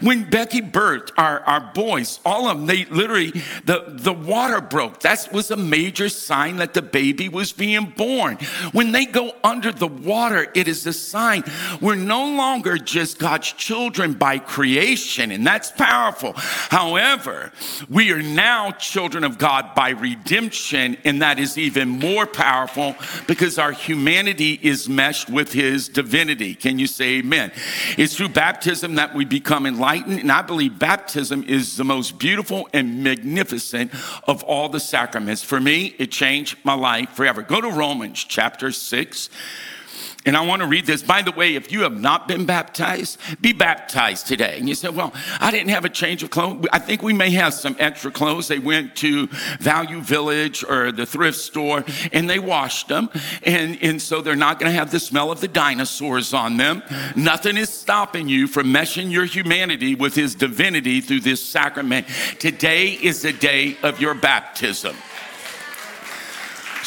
When 0.00 0.28
Becky 0.28 0.60
birthed 0.60 1.12
our, 1.16 1.40
our 1.40 1.72
boys, 1.74 2.20
all 2.24 2.48
of 2.48 2.58
them, 2.58 2.66
they 2.66 2.84
literally, 2.86 3.30
the, 3.64 3.84
the 3.88 4.12
water 4.12 4.60
broke. 4.60 5.00
That 5.00 5.28
was 5.32 5.50
a 5.50 5.56
major 5.56 6.08
sign 6.08 6.56
that 6.56 6.74
the 6.74 6.82
baby 6.82 7.28
was 7.28 7.52
being 7.52 7.92
born. 7.96 8.36
When 8.72 8.92
they 8.92 9.06
go 9.06 9.34
under 9.44 9.72
the 9.72 9.86
water, 9.86 10.50
it 10.54 10.68
is 10.68 10.86
a 10.86 10.92
sign 10.92 11.44
we're 11.80 11.94
no 11.96 12.26
longer 12.26 12.78
just 12.78 13.18
God's 13.18 13.52
children 13.52 14.14
by 14.14 14.38
creation, 14.38 15.30
and 15.30 15.46
that's 15.46 15.70
powerful. 15.70 16.32
However, 16.36 17.52
we 17.88 18.12
are 18.12 18.22
now 18.22 18.70
children 18.72 19.24
of 19.24 19.38
God 19.38 19.74
by 19.74 19.90
redemption, 20.02 20.96
and 21.04 21.22
that 21.22 21.38
is 21.38 21.56
even 21.56 21.88
more 21.88 22.26
powerful 22.26 22.94
because 23.26 23.58
our 23.58 23.72
humanity 23.72 24.58
is 24.62 24.88
meshed 24.88 25.30
with 25.30 25.52
his 25.52 25.88
divinity. 25.88 26.54
Can 26.54 26.78
you 26.78 26.86
say 26.86 27.18
amen? 27.18 27.52
It's 27.96 28.16
through 28.16 28.30
baptism 28.30 28.96
that 28.96 29.14
we 29.14 29.24
become 29.24 29.64
enlightened, 29.64 30.20
and 30.20 30.30
I 30.30 30.42
believe 30.42 30.78
baptism 30.78 31.44
is 31.44 31.76
the 31.76 31.84
most 31.84 32.18
beautiful 32.18 32.68
and 32.74 33.02
magnificent 33.02 33.92
of 34.24 34.42
all 34.42 34.68
the 34.68 34.80
sacraments. 34.80 35.42
For 35.42 35.60
me, 35.60 35.94
it 35.98 36.10
changed 36.10 36.58
my 36.64 36.74
life 36.74 37.10
forever. 37.10 37.42
Go 37.42 37.60
to 37.60 37.70
Romans 37.70 38.24
chapter 38.24 38.72
6. 38.72 39.30
And 40.24 40.36
I 40.36 40.46
want 40.46 40.62
to 40.62 40.68
read 40.68 40.86
this. 40.86 41.02
By 41.02 41.22
the 41.22 41.32
way, 41.32 41.56
if 41.56 41.72
you 41.72 41.82
have 41.82 41.98
not 41.98 42.28
been 42.28 42.46
baptized, 42.46 43.18
be 43.40 43.52
baptized 43.52 44.28
today. 44.28 44.56
And 44.58 44.68
you 44.68 44.74
say, 44.74 44.88
Well, 44.88 45.12
I 45.40 45.50
didn't 45.50 45.70
have 45.70 45.84
a 45.84 45.88
change 45.88 46.22
of 46.22 46.30
clothes. 46.30 46.66
I 46.72 46.78
think 46.78 47.02
we 47.02 47.12
may 47.12 47.30
have 47.30 47.54
some 47.54 47.74
extra 47.78 48.10
clothes. 48.10 48.46
They 48.46 48.60
went 48.60 48.94
to 48.96 49.26
Value 49.58 50.00
Village 50.00 50.64
or 50.64 50.92
the 50.92 51.06
thrift 51.06 51.38
store 51.38 51.84
and 52.12 52.30
they 52.30 52.38
washed 52.38 52.88
them. 52.88 53.10
And, 53.42 53.78
and 53.82 54.00
so 54.00 54.20
they're 54.20 54.36
not 54.36 54.60
going 54.60 54.70
to 54.70 54.78
have 54.78 54.92
the 54.92 55.00
smell 55.00 55.32
of 55.32 55.40
the 55.40 55.48
dinosaurs 55.48 56.32
on 56.32 56.56
them. 56.56 56.82
Nothing 57.16 57.56
is 57.56 57.70
stopping 57.70 58.28
you 58.28 58.46
from 58.46 58.72
meshing 58.72 59.10
your 59.10 59.24
humanity 59.24 59.96
with 59.96 60.14
his 60.14 60.36
divinity 60.36 61.00
through 61.00 61.20
this 61.20 61.44
sacrament. 61.44 62.06
Today 62.38 62.92
is 62.92 63.22
the 63.22 63.32
day 63.32 63.76
of 63.82 64.00
your 64.00 64.14
baptism. 64.14 64.96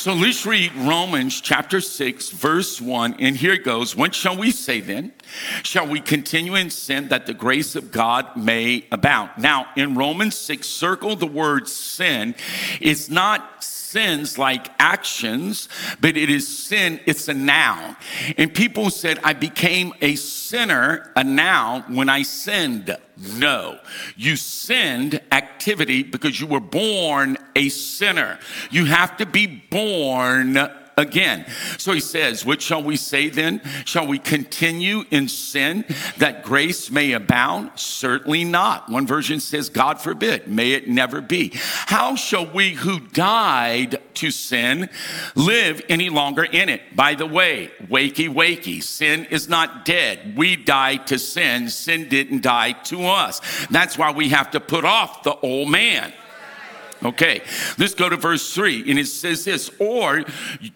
So 0.05 0.13
let's 0.13 0.45
read 0.45 0.71
Romans 0.75 1.41
chapter 1.41 1.81
6, 1.81 2.29
verse 2.29 2.79
1. 2.79 3.15
And 3.17 3.35
here 3.35 3.53
it 3.53 3.63
goes. 3.63 3.95
What 3.95 4.13
shall 4.13 4.37
we 4.37 4.51
say 4.51 4.79
then? 4.79 5.13
Shall 5.63 5.87
we 5.87 5.99
continue 5.99 6.53
in 6.53 6.69
sin 6.69 7.07
that 7.07 7.25
the 7.25 7.33
grace 7.33 7.75
of 7.75 7.91
God 7.91 8.37
may 8.37 8.85
abound? 8.91 9.31
Now, 9.39 9.65
in 9.75 9.95
Romans 9.95 10.37
6, 10.37 10.67
circle 10.67 11.15
the 11.15 11.25
word 11.25 11.67
sin. 11.67 12.35
It's 12.79 13.09
not 13.09 13.63
sins 13.95 14.37
like 14.37 14.67
actions, 14.77 15.69
but 16.01 16.17
it 16.17 16.29
is 16.29 16.45
sin, 16.45 16.99
it's 17.05 17.29
a 17.29 17.33
noun. 17.33 17.95
And 18.37 18.53
people 18.53 18.89
said, 18.89 19.19
I 19.23 19.31
became 19.31 19.93
a 20.01 20.15
sinner, 20.17 21.13
a 21.15 21.23
noun, 21.23 21.95
when 21.95 22.09
I 22.09 22.23
sinned. 22.23 22.93
No. 23.37 23.79
You 24.17 24.35
sinned 24.35 25.21
activity 25.31 26.03
because 26.03 26.41
you 26.41 26.45
were 26.45 26.59
born 26.59 27.37
a 27.55 27.69
sinner. 27.69 28.37
You 28.69 28.83
have 28.83 29.15
to 29.15 29.25
be 29.25 29.47
born 29.47 30.55
again. 30.97 31.45
So 31.77 31.91
he 31.93 31.99
says, 31.99 32.45
What 32.45 32.61
shall 32.61 32.83
we 32.83 32.97
say 32.97 33.29
then? 33.29 33.61
Shall 33.85 34.07
we 34.07 34.19
continue 34.19 35.03
in 35.11 35.27
sin 35.27 35.85
that 36.17 36.43
grace 36.43 36.89
may 36.89 37.11
abound? 37.11 37.71
Certainly 37.75 38.45
not. 38.45 38.89
One 38.89 39.07
version 39.07 39.39
says, 39.39 39.69
God 39.69 39.99
forbid, 39.99 40.47
may 40.47 40.71
it 40.71 40.87
never 40.87 41.21
be. 41.21 41.51
How 41.53 42.15
shall 42.15 42.45
we 42.45 42.73
who 42.73 42.99
died 42.99 44.01
to 44.15 44.31
sin 44.31 44.89
live 45.35 45.81
any 45.89 46.09
longer 46.09 46.43
in 46.43 46.69
it? 46.69 46.81
By 46.95 47.15
the 47.15 47.25
way, 47.25 47.71
wakey, 47.87 48.33
wakey, 48.33 48.81
sin 48.81 49.25
is 49.25 49.49
not 49.49 49.85
dead. 49.85 50.37
We 50.37 50.55
died 50.55 51.07
to 51.07 51.19
sin, 51.19 51.69
sin 51.69 52.09
didn't 52.09 52.41
die 52.41 52.73
to 52.83 53.05
us. 53.05 53.41
That's 53.67 53.97
why 53.97 54.11
we 54.11 54.29
have 54.29 54.51
to 54.51 54.59
put 54.59 54.85
off 54.85 55.23
the 55.23 55.35
old 55.35 55.69
man. 55.69 56.13
Okay, 57.03 57.41
let's 57.77 57.93
go 57.93 58.09
to 58.09 58.17
verse 58.17 58.53
3. 58.53 58.89
And 58.89 58.97
it 58.97 59.07
says 59.07 59.45
this 59.45 59.69
Or 59.79 60.23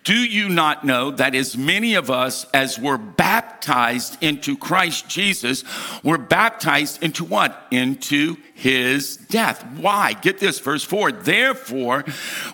do 0.04 0.14
you 0.14 0.50
not 0.50 0.86
know 0.86 1.12
that 1.12 1.36
as 1.36 1.58
many 1.58 1.96
of 1.96 2.12
us 2.12 2.46
as 2.54 2.78
were 2.78 2.98
baptized 2.98 4.22
into 4.22 4.58
Christ 4.58 5.08
Jesus 5.08 5.64
were 6.04 6.18
baptized 6.18 7.02
into 7.04 7.24
what? 7.24 7.68
Into 7.72 8.38
his 8.60 9.16
death. 9.16 9.66
Why? 9.78 10.14
Get 10.14 10.40
this, 10.40 10.60
verse 10.60 10.84
4. 10.84 11.14
Therefore, 11.14 12.04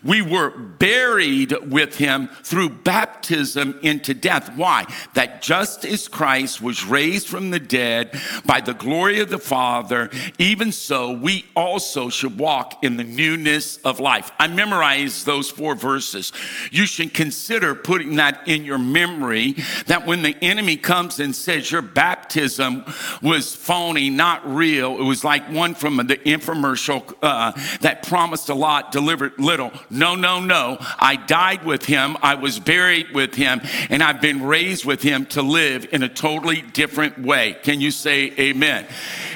we 0.04 0.22
were 0.22 0.52
buried 0.52 1.52
with 1.72 1.98
him 1.98 2.30
through 2.44 2.70
baptism 2.70 3.80
into 3.82 4.14
death. 4.14 4.56
Why? 4.56 4.86
That 5.16 5.42
just 5.42 5.84
as 5.84 6.08
Christ 6.08 6.62
was 6.62 6.86
raised 6.86 7.28
from 7.28 7.50
the 7.50 7.60
dead 7.60 8.20
by 8.46 8.62
the 8.62 8.76
glory 8.76 9.20
of 9.20 9.30
the 9.30 9.40
Father, 9.40 10.12
even 10.38 10.72
so 10.72 11.12
we 11.12 11.46
also 11.56 12.10
should 12.10 12.38
walk 12.38 12.84
in 12.84 12.98
the 12.98 13.04
newness 13.04 13.78
of 13.78 14.00
life. 14.00 14.32
I 14.38 14.48
memorized 14.48 15.26
those 15.26 15.50
four 15.50 15.74
verses. 15.74 16.32
You 16.70 16.86
should 16.86 17.16
consider 17.16 17.74
putting 17.74 18.18
that 18.18 18.48
in 18.48 18.64
your 18.64 18.78
memory 18.78 19.56
that 19.88 20.06
when 20.06 20.22
the 20.22 20.38
enemy 20.44 20.78
comes 20.78 21.20
and 21.20 21.36
says 21.36 21.72
your 21.72 21.82
baptism 21.82 22.86
was 23.24 23.56
phony, 23.56 24.12
not 24.12 24.48
real, 24.48 25.00
it 25.00 25.04
was 25.04 25.24
like 25.24 25.50
one 25.50 25.74
from 25.74 25.95
the 25.98 26.18
infomercial 26.18 27.14
uh, 27.22 27.52
that 27.82 28.08
promised 28.08 28.50
a 28.50 28.56
lot, 28.56 28.92
delivered 28.92 29.34
little. 29.40 29.72
No, 29.90 30.16
no, 30.16 30.40
no. 30.40 30.78
I 31.00 31.16
died 31.16 31.66
with 31.66 31.86
him, 31.86 32.18
I 32.22 32.36
was 32.36 32.60
buried 32.60 33.12
with 33.12 33.36
him, 33.36 33.62
and 33.90 34.04
I've 34.04 34.22
been 34.22 34.44
raised 34.44 34.86
with 34.86 35.02
him 35.02 35.26
to 35.28 35.42
live 35.42 35.88
in 35.92 36.04
a 36.04 36.10
totally 36.10 36.62
different 36.62 37.20
way. 37.20 37.58
Can 37.64 37.82
you 37.82 37.92
say 37.92 38.32
amen? 38.40 38.86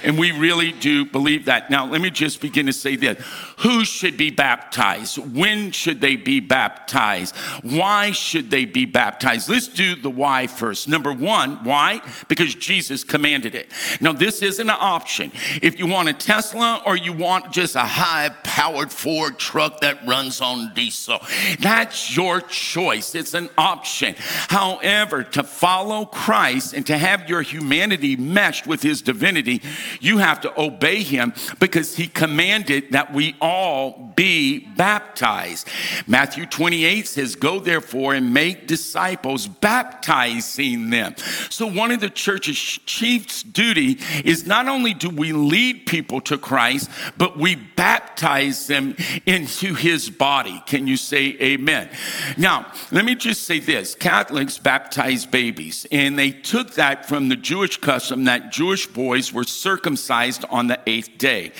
And 0.04 0.18
we 0.18 0.32
really 0.32 0.72
do 0.72 1.06
believe 1.06 1.46
that. 1.46 1.70
Now, 1.70 1.86
let 1.86 2.02
me 2.02 2.10
just 2.10 2.42
begin 2.42 2.66
to 2.68 2.74
say 2.74 2.96
this 2.96 3.24
who 3.60 3.84
should 3.84 4.16
be 4.16 4.32
baptized? 4.32 5.18
When 5.18 5.72
should 5.72 6.00
they 6.00 6.16
be 6.16 6.40
baptized? 6.40 7.36
Why 7.62 8.12
should 8.12 8.50
they 8.50 8.64
be 8.64 8.86
baptized? 8.86 9.50
Let's 9.50 9.68
do 9.68 9.96
the 9.96 10.10
why 10.10 10.48
first. 10.48 10.88
Number 10.88 11.12
one, 11.12 11.66
why? 11.66 12.02
Because 12.30 12.56
Jesus 12.56 13.04
commanded 13.04 13.56
it. 13.56 13.70
Now, 14.00 14.14
this 14.14 14.42
isn't 14.42 14.70
an 14.70 14.78
option. 14.80 15.34
If 15.62 15.78
you 15.78 15.88
want 15.88 16.08
a 16.08 16.14
Tesla 16.14 16.82
or 16.86 16.96
you 16.96 17.12
want 17.12 17.52
just 17.52 17.76
a 17.76 17.82
high 17.82 18.30
powered 18.44 18.94
Ford 18.94 19.38
truck 19.38 19.82
that 19.82 20.08
runs 20.08 20.40
on 20.40 20.74
diesel, 20.74 21.20
that's 21.60 22.16
your 22.16 22.40
choice. 22.40 23.14
It's 23.14 23.34
an 23.34 23.50
option. 23.58 24.16
However, 24.48 25.24
to 25.24 25.44
follow 25.44 26.06
Christ 26.06 26.74
and 26.74 26.88
to 26.88 26.98
have 26.98 27.28
your 27.28 27.42
humanity 27.42 28.16
meshed 28.16 28.68
with 28.68 28.82
his 28.82 29.02
divinity, 29.02 29.62
you 30.00 30.20
have 30.20 30.40
to 30.42 30.62
obey 30.62 31.04
him 31.04 31.34
because 31.60 31.98
he 31.98 32.08
commanded 32.08 32.94
that 32.94 33.14
we 33.14 33.36
all 33.42 33.49
all 33.50 34.14
be 34.16 34.60
baptized. 34.60 35.68
Matthew 36.06 36.46
28 36.46 37.08
says, 37.08 37.36
Go 37.36 37.60
therefore 37.60 38.14
and 38.14 38.32
make 38.32 38.68
disciples, 38.68 39.48
baptizing 39.48 40.92
them. 40.92 41.16
So, 41.50 41.66
one 41.66 41.92
of 41.92 42.00
the 42.00 42.12
church's 42.12 42.60
chief's 42.60 43.42
duty 43.42 43.98
is 44.24 44.46
not 44.46 44.68
only 44.68 44.94
do 44.94 45.10
we 45.10 45.34
lead 45.34 45.88
people 45.88 46.22
to 46.22 46.38
Christ, 46.38 46.92
but 47.18 47.40
we 47.40 47.56
baptize 47.56 48.68
them 48.68 48.96
into 49.26 49.74
his 49.74 50.12
body. 50.12 50.62
Can 50.68 50.86
you 50.86 50.98
say 50.98 51.36
amen? 51.42 51.90
Now, 52.38 52.72
let 52.92 53.04
me 53.04 53.16
just 53.16 53.44
say 53.44 53.60
this 53.60 53.96
Catholics 53.96 54.60
baptize 54.60 55.26
babies, 55.26 55.88
and 55.92 56.20
they 56.20 56.32
took 56.32 56.76
that 56.76 57.08
from 57.08 57.30
the 57.30 57.36
Jewish 57.36 57.78
custom 57.78 58.26
that 58.26 58.52
Jewish 58.52 58.86
boys 58.86 59.34
were 59.34 59.44
circumcised 59.44 60.46
on 60.52 60.68
the 60.68 60.80
eighth 60.86 61.18
day. 61.18 61.52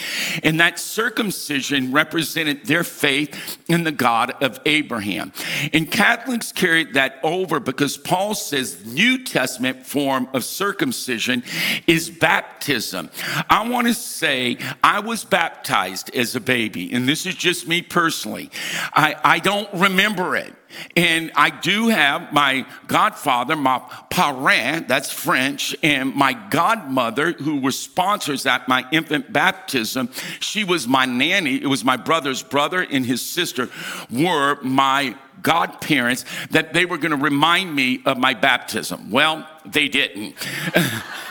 And 0.44 0.60
that 0.60 0.78
circumcision 0.78 1.79
represented 1.88 2.66
their 2.66 2.84
faith 2.84 3.58
in 3.68 3.84
the 3.84 3.92
God 3.92 4.32
of 4.44 4.60
Abraham. 4.66 5.32
And 5.74 5.92
Catholics 5.92 6.52
carried 6.52 6.94
that 6.94 7.20
over 7.24 7.60
because 7.60 7.98
Paul 7.98 8.36
says 8.36 8.86
New 8.86 9.24
Testament 9.24 9.86
form 9.86 10.28
of 10.34 10.44
circumcision 10.44 11.44
is 11.88 12.10
baptism. 12.10 13.10
I 13.50 13.68
want 13.68 13.88
to 13.88 13.94
say 13.94 14.58
I 14.84 15.00
was 15.00 15.24
baptized 15.24 16.14
as 16.16 16.36
a 16.36 16.42
baby, 16.42 16.94
and 16.94 17.08
this 17.08 17.26
is 17.26 17.36
just 17.36 17.68
me 17.68 17.82
personally. 17.82 18.52
I, 18.94 19.16
I 19.24 19.40
don't 19.40 19.72
remember 19.74 20.36
it. 20.36 20.54
And 20.96 21.32
I 21.36 21.50
do 21.50 21.90
have 21.90 22.32
my 22.32 22.66
godfather, 22.88 23.56
my 23.56 23.82
parrain, 24.10 24.86
that's 24.88 25.12
French, 25.12 25.76
and 25.82 26.14
my 26.16 26.34
godmother, 26.34 27.34
who 27.34 27.60
were 27.62 27.72
sponsors 27.72 28.46
at 28.46 28.68
my 28.68 28.86
infant 28.92 29.32
baptism. 29.34 30.10
She 30.40 30.64
was 30.64 30.88
my 30.88 31.06
nanny. 31.06 31.56
It 31.56 31.68
was 31.68 31.84
my 31.84 31.98
brother's 31.98 32.44
brother 32.44 32.82
and 32.82 33.06
his 33.06 33.22
sister 33.22 33.70
were 34.12 34.62
my 34.62 35.16
godparents 35.42 36.26
that 36.52 36.74
they 36.74 36.86
were 36.86 36.98
going 36.98 37.12
to 37.12 37.24
remind 37.24 37.74
me 37.74 38.02
of 38.06 38.18
my 38.18 38.34
baptism. 38.34 39.10
Well, 39.10 39.48
they 39.66 39.88
didn't. 39.88 40.36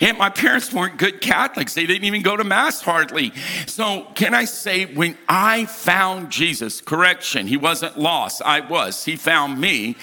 And 0.00 0.16
my 0.16 0.30
parents 0.30 0.72
weren't 0.72 0.96
good 0.96 1.20
Catholics. 1.20 1.74
They 1.74 1.86
didn't 1.86 2.04
even 2.04 2.22
go 2.22 2.36
to 2.36 2.44
Mass 2.44 2.80
hardly. 2.80 3.32
So, 3.66 4.06
can 4.14 4.34
I 4.34 4.44
say, 4.44 4.86
when 4.86 5.16
I 5.28 5.66
found 5.66 6.30
Jesus, 6.30 6.80
correction, 6.80 7.46
he 7.46 7.56
wasn't 7.56 7.98
lost. 7.98 8.40
I 8.44 8.60
was. 8.60 9.04
He 9.04 9.16
found 9.16 9.60
me. 9.60 9.96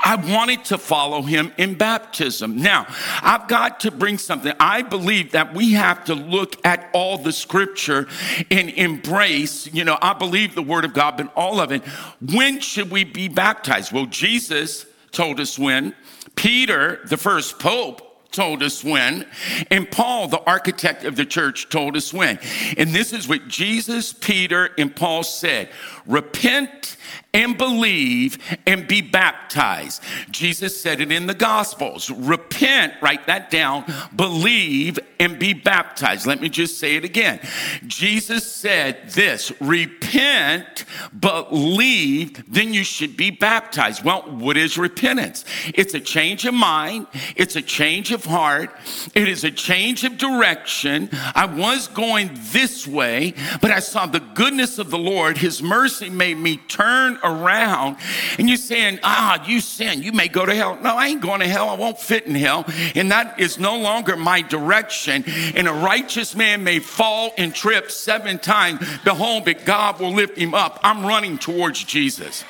I 0.00 0.16
wanted 0.16 0.64
to 0.66 0.78
follow 0.78 1.22
him 1.22 1.52
in 1.56 1.74
baptism. 1.74 2.60
Now, 2.60 2.86
I've 3.22 3.48
got 3.48 3.80
to 3.80 3.90
bring 3.90 4.18
something. 4.18 4.52
I 4.60 4.82
believe 4.82 5.32
that 5.32 5.54
we 5.54 5.72
have 5.72 6.04
to 6.04 6.14
look 6.14 6.64
at 6.66 6.90
all 6.92 7.18
the 7.18 7.32
scripture 7.32 8.06
and 8.50 8.70
embrace, 8.70 9.72
you 9.72 9.84
know, 9.84 9.98
I 10.00 10.12
believe 10.12 10.54
the 10.54 10.62
word 10.62 10.84
of 10.84 10.92
God, 10.92 11.16
but 11.16 11.32
all 11.34 11.60
of 11.60 11.72
it. 11.72 11.82
When 12.20 12.60
should 12.60 12.90
we 12.90 13.04
be 13.04 13.28
baptized? 13.28 13.92
Well, 13.92 14.06
Jesus 14.06 14.86
told 15.10 15.40
us 15.40 15.58
when. 15.58 15.94
Peter, 16.34 17.00
the 17.06 17.16
first 17.16 17.58
pope, 17.58 18.07
told 18.30 18.62
us 18.62 18.84
when, 18.84 19.26
and 19.70 19.90
Paul, 19.90 20.28
the 20.28 20.42
architect 20.42 21.04
of 21.04 21.16
the 21.16 21.24
church, 21.24 21.68
told 21.70 21.96
us 21.96 22.12
when. 22.12 22.38
And 22.76 22.90
this 22.90 23.12
is 23.12 23.26
what 23.26 23.48
Jesus, 23.48 24.12
Peter, 24.12 24.70
and 24.76 24.94
Paul 24.94 25.22
said 25.22 25.70
repent 26.06 26.97
and 27.34 27.58
believe 27.58 28.38
and 28.66 28.88
be 28.88 29.02
baptized. 29.02 30.02
Jesus 30.30 30.80
said 30.80 31.00
it 31.00 31.12
in 31.12 31.26
the 31.26 31.34
Gospels 31.34 32.10
repent, 32.10 32.94
write 33.02 33.26
that 33.26 33.50
down, 33.50 33.84
believe 34.14 34.98
and 35.20 35.38
be 35.38 35.52
baptized. 35.52 36.26
Let 36.26 36.40
me 36.40 36.48
just 36.48 36.78
say 36.78 36.96
it 36.96 37.04
again. 37.04 37.40
Jesus 37.86 38.50
said 38.50 39.10
this 39.10 39.52
repent, 39.60 40.84
believe, 41.18 42.44
then 42.50 42.72
you 42.72 42.84
should 42.84 43.16
be 43.16 43.30
baptized. 43.30 44.04
Well, 44.04 44.22
what 44.22 44.56
is 44.56 44.78
repentance? 44.78 45.44
It's 45.74 45.94
a 45.94 46.00
change 46.00 46.46
of 46.46 46.54
mind, 46.54 47.08
it's 47.36 47.56
a 47.56 47.62
change 47.62 48.10
of 48.10 48.24
heart, 48.24 48.74
it 49.14 49.28
is 49.28 49.44
a 49.44 49.50
change 49.50 50.04
of 50.04 50.16
direction. 50.16 51.10
I 51.34 51.46
was 51.46 51.88
going 51.88 52.30
this 52.52 52.86
way, 52.86 53.34
but 53.60 53.70
I 53.70 53.80
saw 53.80 54.06
the 54.06 54.20
goodness 54.20 54.78
of 54.78 54.90
the 54.90 54.98
Lord, 54.98 55.38
His 55.38 55.62
mercy 55.62 56.08
made 56.08 56.38
me 56.38 56.56
turn 56.56 57.17
around 57.22 57.96
and 58.38 58.48
you're 58.48 58.56
saying, 58.56 59.00
ah, 59.02 59.44
you 59.46 59.60
sin, 59.60 60.02
you 60.02 60.12
may 60.12 60.28
go 60.28 60.46
to 60.46 60.54
hell. 60.54 60.78
No, 60.80 60.96
I 60.96 61.08
ain't 61.08 61.20
going 61.20 61.40
to 61.40 61.48
hell. 61.48 61.68
I 61.68 61.74
won't 61.74 61.98
fit 61.98 62.26
in 62.26 62.34
hell. 62.34 62.64
And 62.94 63.10
that 63.10 63.40
is 63.40 63.58
no 63.58 63.78
longer 63.78 64.16
my 64.16 64.42
direction. 64.42 65.24
And 65.54 65.68
a 65.68 65.72
righteous 65.72 66.34
man 66.34 66.64
may 66.64 66.78
fall 66.78 67.32
and 67.36 67.54
trip 67.54 67.90
seven 67.90 68.38
times. 68.38 68.86
Behold, 69.04 69.44
but 69.44 69.64
God 69.64 70.00
will 70.00 70.12
lift 70.12 70.38
him 70.38 70.54
up. 70.54 70.80
I'm 70.82 71.04
running 71.04 71.38
towards 71.38 71.82
Jesus. 71.84 72.44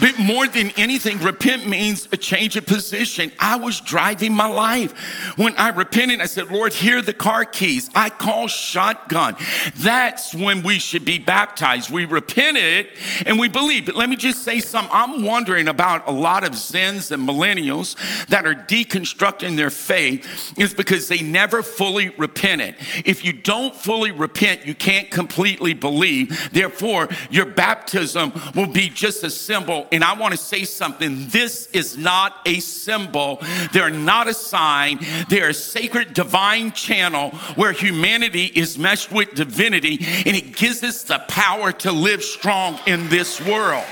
But 0.00 0.18
more 0.18 0.46
than 0.46 0.70
anything, 0.76 1.18
repent 1.18 1.66
means 1.66 2.08
a 2.12 2.16
change 2.16 2.56
of 2.56 2.66
position. 2.66 3.32
I 3.38 3.56
was 3.56 3.80
driving 3.80 4.32
my 4.32 4.46
life. 4.46 4.92
When 5.36 5.54
I 5.56 5.68
repented, 5.70 6.20
I 6.20 6.26
said, 6.26 6.50
Lord, 6.50 6.72
here 6.72 6.98
are 6.98 7.02
the 7.02 7.14
car 7.14 7.44
keys. 7.44 7.90
I 7.94 8.10
call 8.10 8.48
shotgun. 8.48 9.36
That's 9.76 10.34
when 10.34 10.62
we 10.62 10.78
should 10.78 11.04
be 11.04 11.18
baptized. 11.18 11.90
We 11.90 12.04
repented 12.04 12.88
and 13.24 13.38
we 13.38 13.48
believe. 13.48 13.86
But 13.86 13.96
let 13.96 14.08
me 14.08 14.16
just 14.16 14.42
say 14.42 14.60
something. 14.60 14.90
I'm 14.92 15.24
wondering 15.24 15.68
about 15.68 16.06
a 16.08 16.12
lot 16.12 16.44
of 16.44 16.52
Zens 16.52 17.10
and 17.10 17.26
millennials 17.26 17.96
that 18.26 18.46
are 18.46 18.54
deconstructing 18.54 19.56
their 19.56 19.70
faith 19.70 20.58
is 20.58 20.74
because 20.74 21.08
they 21.08 21.22
never 21.22 21.62
fully 21.62 22.10
repented. 22.10 22.76
If 23.04 23.24
you 23.24 23.32
don't 23.32 23.74
fully 23.74 24.10
repent, 24.10 24.66
you 24.66 24.74
can't 24.74 25.10
completely 25.10 25.74
believe. 25.74 26.50
Therefore, 26.52 27.08
your 27.30 27.46
baptism 27.46 28.32
will 28.54 28.66
be 28.66 28.88
just 28.88 29.24
a 29.24 29.30
symbol 29.30 29.85
and 29.92 30.04
I 30.04 30.14
want 30.14 30.32
to 30.32 30.38
say 30.38 30.64
something. 30.64 31.28
This 31.28 31.66
is 31.68 31.96
not 31.96 32.34
a 32.46 32.60
symbol, 32.60 33.40
they're 33.72 33.90
not 33.90 34.28
a 34.28 34.34
sign, 34.34 34.98
they're 35.28 35.50
a 35.50 35.54
sacred 35.54 36.14
divine 36.14 36.72
channel 36.72 37.30
where 37.56 37.72
humanity 37.72 38.44
is 38.44 38.78
meshed 38.78 39.12
with 39.12 39.34
divinity, 39.34 39.98
and 40.26 40.36
it 40.36 40.56
gives 40.56 40.82
us 40.82 41.02
the 41.04 41.18
power 41.28 41.72
to 41.72 41.92
live 41.92 42.22
strong 42.22 42.78
in 42.86 43.08
this 43.08 43.40
world. 43.40 43.84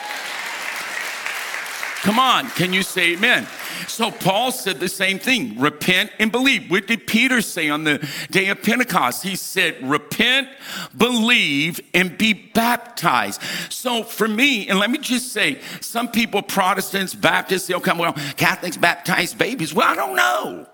Come 2.02 2.18
on, 2.18 2.48
can 2.50 2.72
you 2.72 2.82
say 2.82 3.14
amen? 3.14 3.46
So 3.86 4.10
Paul 4.10 4.52
said 4.52 4.80
the 4.80 4.88
same 4.88 5.18
thing 5.18 5.58
repent 5.58 6.10
and 6.18 6.32
believe. 6.32 6.70
What 6.70 6.86
did 6.86 7.06
Peter 7.06 7.40
say 7.40 7.68
on 7.68 7.84
the 7.84 8.06
day 8.30 8.48
of 8.48 8.62
Pentecost? 8.62 9.22
He 9.22 9.36
said, 9.36 9.76
repent, 9.82 10.48
believe, 10.96 11.80
and 11.92 12.16
be 12.16 12.32
baptized. 12.32 13.42
So 13.70 14.02
for 14.02 14.28
me, 14.28 14.68
and 14.68 14.78
let 14.78 14.90
me 14.90 14.98
just 14.98 15.32
say, 15.32 15.60
some 15.80 16.08
people, 16.08 16.42
Protestants, 16.42 17.14
Baptists, 17.14 17.66
they'll 17.66 17.80
come, 17.80 17.98
well, 17.98 18.14
Catholics 18.36 18.76
baptize 18.76 19.34
babies. 19.34 19.74
Well, 19.74 19.88
I 19.88 19.94
don't 19.94 20.16
know. 20.16 20.66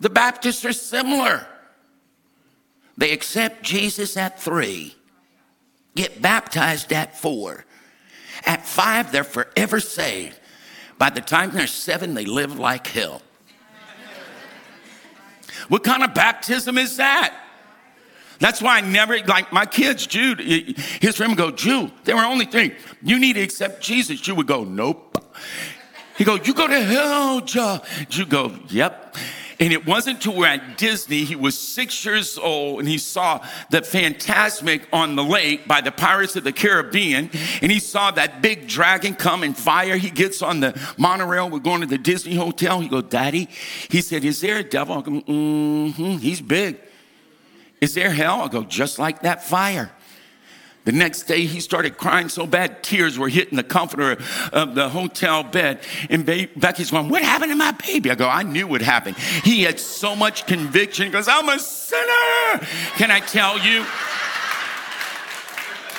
The 0.00 0.10
Baptists 0.10 0.64
are 0.64 0.72
similar. 0.72 1.46
They 2.98 3.12
accept 3.12 3.62
Jesus 3.62 4.16
at 4.16 4.40
three, 4.40 4.96
get 5.94 6.22
baptized 6.22 6.92
at 6.92 7.18
four. 7.18 7.64
At 8.44 8.66
five, 8.66 9.12
they're 9.12 9.24
forever 9.24 9.80
saved. 9.80 10.38
By 10.98 11.10
the 11.10 11.20
time 11.20 11.50
they're 11.50 11.66
seven, 11.66 12.14
they 12.14 12.24
live 12.24 12.58
like 12.58 12.86
hell. 12.86 13.22
What 15.68 15.82
kind 15.84 16.02
of 16.02 16.14
baptism 16.14 16.78
is 16.78 16.96
that? 16.98 17.34
That's 18.38 18.60
why 18.60 18.78
I 18.78 18.80
never, 18.82 19.18
like 19.20 19.52
my 19.52 19.66
kids, 19.66 20.06
Jude, 20.06 20.40
his 20.40 21.16
friend 21.16 21.32
would 21.32 21.38
go, 21.38 21.50
Jude, 21.50 21.90
there 22.04 22.16
were 22.16 22.24
only 22.24 22.44
three. 22.44 22.74
You 23.02 23.18
need 23.18 23.34
to 23.34 23.42
accept 23.42 23.82
Jesus. 23.82 24.20
Jude 24.20 24.36
would 24.36 24.46
go, 24.46 24.64
nope. 24.64 25.24
He 26.16 26.24
go, 26.24 26.36
you 26.36 26.54
go 26.54 26.66
to 26.66 26.80
hell, 26.80 27.40
Jude. 27.40 27.80
Jude 28.08 28.28
go, 28.28 28.54
yep. 28.68 29.16
And 29.58 29.72
it 29.72 29.86
wasn't 29.86 30.20
till 30.20 30.36
we're 30.36 30.46
at 30.46 30.76
Disney, 30.76 31.24
he 31.24 31.34
was 31.34 31.58
six 31.58 32.04
years 32.04 32.36
old, 32.36 32.80
and 32.80 32.88
he 32.88 32.98
saw 32.98 33.44
the 33.70 33.80
Fantasmic 33.80 34.82
on 34.92 35.16
the 35.16 35.24
lake 35.24 35.66
by 35.66 35.80
the 35.80 35.92
Pirates 35.92 36.36
of 36.36 36.44
the 36.44 36.52
Caribbean. 36.52 37.30
And 37.62 37.72
he 37.72 37.78
saw 37.78 38.10
that 38.10 38.42
big 38.42 38.68
dragon 38.68 39.14
come 39.14 39.42
in 39.42 39.54
fire. 39.54 39.96
He 39.96 40.10
gets 40.10 40.42
on 40.42 40.60
the 40.60 40.78
monorail. 40.98 41.48
We're 41.48 41.60
going 41.60 41.80
to 41.80 41.86
the 41.86 41.98
Disney 41.98 42.34
Hotel. 42.34 42.80
He 42.80 42.88
goes, 42.88 43.04
Daddy, 43.04 43.48
he 43.88 44.02
said, 44.02 44.24
Is 44.24 44.40
there 44.40 44.58
a 44.58 44.64
devil? 44.64 44.98
I 44.98 45.02
go, 45.02 45.10
mm-hmm, 45.12 46.18
he's 46.18 46.40
big. 46.40 46.78
Is 47.80 47.94
there 47.94 48.10
hell? 48.10 48.42
I 48.42 48.48
go, 48.48 48.62
just 48.62 48.98
like 48.98 49.22
that 49.22 49.44
fire. 49.44 49.90
The 50.86 50.92
next 50.92 51.24
day, 51.24 51.46
he 51.46 51.58
started 51.58 51.98
crying 51.98 52.28
so 52.28 52.46
bad, 52.46 52.84
tears 52.84 53.18
were 53.18 53.28
hitting 53.28 53.56
the 53.56 53.64
comforter 53.64 54.22
of 54.52 54.76
the 54.76 54.88
hotel 54.88 55.42
bed. 55.42 55.80
And 56.08 56.24
Becky's 56.24 56.92
going, 56.92 57.08
What 57.08 57.22
happened 57.22 57.50
to 57.50 57.56
my 57.56 57.72
baby? 57.72 58.08
I 58.08 58.14
go, 58.14 58.28
I 58.28 58.44
knew 58.44 58.68
what 58.68 58.82
happened. 58.82 59.16
He 59.18 59.64
had 59.64 59.80
so 59.80 60.14
much 60.14 60.46
conviction. 60.46 61.06
He 61.06 61.10
goes, 61.10 61.26
I'm 61.26 61.48
a 61.48 61.58
sinner. 61.58 62.66
Can 62.94 63.10
I 63.10 63.18
tell 63.18 63.58
you? 63.58 63.84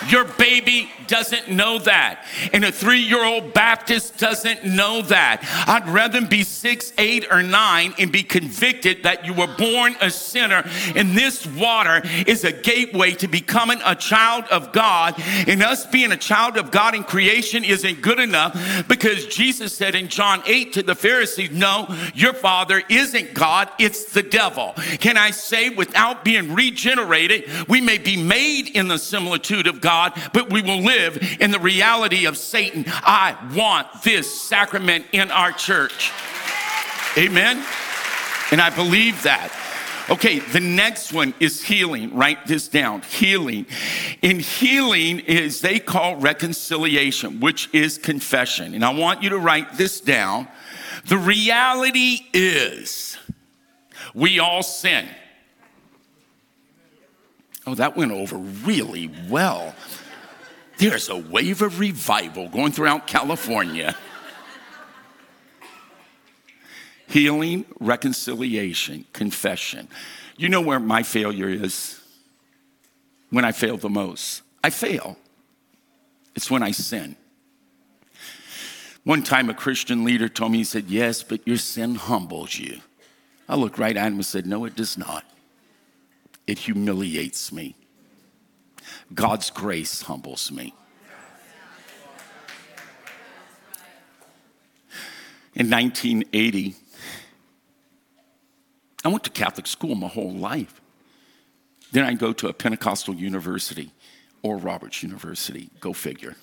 Your 0.09 0.25
baby 0.25 0.89
doesn't 1.07 1.49
know 1.49 1.79
that. 1.79 2.25
And 2.53 2.63
a 2.63 2.71
three 2.71 2.99
year 2.99 3.23
old 3.23 3.53
Baptist 3.53 4.17
doesn't 4.17 4.65
know 4.65 5.01
that. 5.03 5.41
I'd 5.67 5.87
rather 5.87 6.21
be 6.21 6.43
six, 6.43 6.93
eight, 6.97 7.27
or 7.31 7.41
nine 7.41 7.93
and 7.97 8.11
be 8.11 8.23
convicted 8.23 9.03
that 9.03 9.25
you 9.25 9.33
were 9.33 9.47
born 9.47 9.95
a 10.01 10.09
sinner. 10.09 10.63
And 10.95 11.11
this 11.11 11.45
water 11.45 12.01
is 12.25 12.43
a 12.43 12.51
gateway 12.51 13.11
to 13.13 13.27
becoming 13.27 13.79
a 13.85 13.95
child 13.95 14.45
of 14.51 14.71
God. 14.71 15.15
And 15.47 15.63
us 15.63 15.85
being 15.85 16.11
a 16.11 16.17
child 16.17 16.57
of 16.57 16.71
God 16.71 16.95
in 16.95 17.03
creation 17.03 17.63
isn't 17.63 18.01
good 18.01 18.19
enough 18.19 18.87
because 18.87 19.25
Jesus 19.27 19.73
said 19.73 19.95
in 19.95 20.07
John 20.07 20.41
8 20.45 20.73
to 20.73 20.83
the 20.83 20.95
Pharisees, 20.95 21.51
No, 21.51 21.87
your 22.13 22.33
father 22.33 22.81
isn't 22.89 23.33
God, 23.33 23.69
it's 23.79 24.11
the 24.13 24.23
devil. 24.23 24.73
Can 24.99 25.17
I 25.17 25.31
say, 25.31 25.69
without 25.69 26.23
being 26.23 26.53
regenerated, 26.53 27.49
we 27.67 27.81
may 27.81 27.97
be 27.97 28.21
made 28.21 28.69
in 28.69 28.87
the 28.87 28.97
similitude 28.97 29.67
of 29.67 29.81
God, 29.81 29.86
but 30.33 30.51
we 30.51 30.61
will 30.61 30.81
live 30.81 30.97
live 30.97 31.41
in 31.41 31.51
the 31.51 31.59
reality 31.59 32.25
of 32.25 32.37
Satan. 32.37 32.85
I 32.87 33.35
want 33.55 34.03
this 34.03 34.41
sacrament 34.41 35.05
in 35.11 35.31
our 35.31 35.51
church. 35.51 36.11
Amen. 37.17 37.65
And 38.51 38.61
I 38.61 38.69
believe 38.73 39.23
that. 39.23 39.53
Okay, 40.09 40.39
the 40.39 40.61
next 40.61 41.11
one 41.11 41.33
is 41.39 41.61
healing. 41.61 42.15
Write 42.15 42.47
this 42.47 42.69
down. 42.69 43.01
Healing. 43.01 43.65
In 44.21 44.39
healing 44.39 45.19
is 45.19 45.59
they 45.59 45.79
call 45.79 46.15
reconciliation, 46.15 47.41
which 47.41 47.69
is 47.73 47.97
confession. 47.97 48.73
And 48.73 48.85
I 48.85 48.93
want 48.93 49.21
you 49.21 49.29
to 49.31 49.37
write 49.37 49.77
this 49.77 49.99
down. 49.99 50.47
The 51.07 51.17
reality 51.17 52.19
is 52.33 53.17
we 54.13 54.39
all 54.39 54.63
sin. 54.63 55.07
Oh, 57.67 57.75
that 57.75 57.97
went 57.97 58.13
over 58.13 58.37
really 58.37 59.11
well. 59.27 59.75
There's 60.77 61.09
a 61.09 61.17
wave 61.17 61.61
of 61.61 61.79
revival 61.79 62.47
going 62.47 62.71
throughout 62.71 63.07
California. 63.07 63.93
Healing, 67.07 67.65
reconciliation, 67.81 69.05
confession. 69.11 69.89
You 70.37 70.47
know 70.47 70.61
where 70.61 70.79
my 70.79 71.03
failure 71.03 71.49
is? 71.49 72.01
When 73.31 73.43
I 73.43 73.51
fail 73.51 73.75
the 73.75 73.89
most. 73.89 74.43
I 74.63 74.69
fail. 74.69 75.17
It's 76.35 76.49
when 76.49 76.63
I 76.63 76.71
sin. 76.71 77.17
One 79.03 79.23
time 79.23 79.49
a 79.49 79.53
Christian 79.53 80.05
leader 80.05 80.29
told 80.29 80.53
me, 80.53 80.59
he 80.59 80.63
said, 80.63 80.85
Yes, 80.85 81.21
but 81.21 81.45
your 81.45 81.57
sin 81.57 81.95
humbles 81.95 82.57
you. 82.57 82.79
I 83.49 83.55
looked 83.55 83.77
right 83.77 83.97
at 83.97 84.07
him 84.07 84.13
and 84.13 84.25
said, 84.25 84.45
No, 84.45 84.63
it 84.63 84.75
does 84.75 84.97
not. 84.97 85.25
It 86.47 86.59
humiliates 86.59 87.51
me. 87.51 87.75
God's 89.13 89.49
grace 89.51 90.01
humbles 90.01 90.51
me. 90.51 90.73
In 95.53 95.69
1980, 95.69 96.75
I 99.03 99.07
went 99.09 99.23
to 99.25 99.29
Catholic 99.29 99.67
school 99.67 99.95
my 99.95 100.07
whole 100.07 100.33
life. 100.33 100.81
Then 101.91 102.03
I 102.05 102.13
go 102.13 102.33
to 102.33 102.47
a 102.47 102.53
Pentecostal 102.53 103.15
university 103.15 103.91
Oral 104.43 104.59
Roberts 104.59 105.03
University, 105.03 105.69
go 105.79 105.93
figure. 105.93 106.35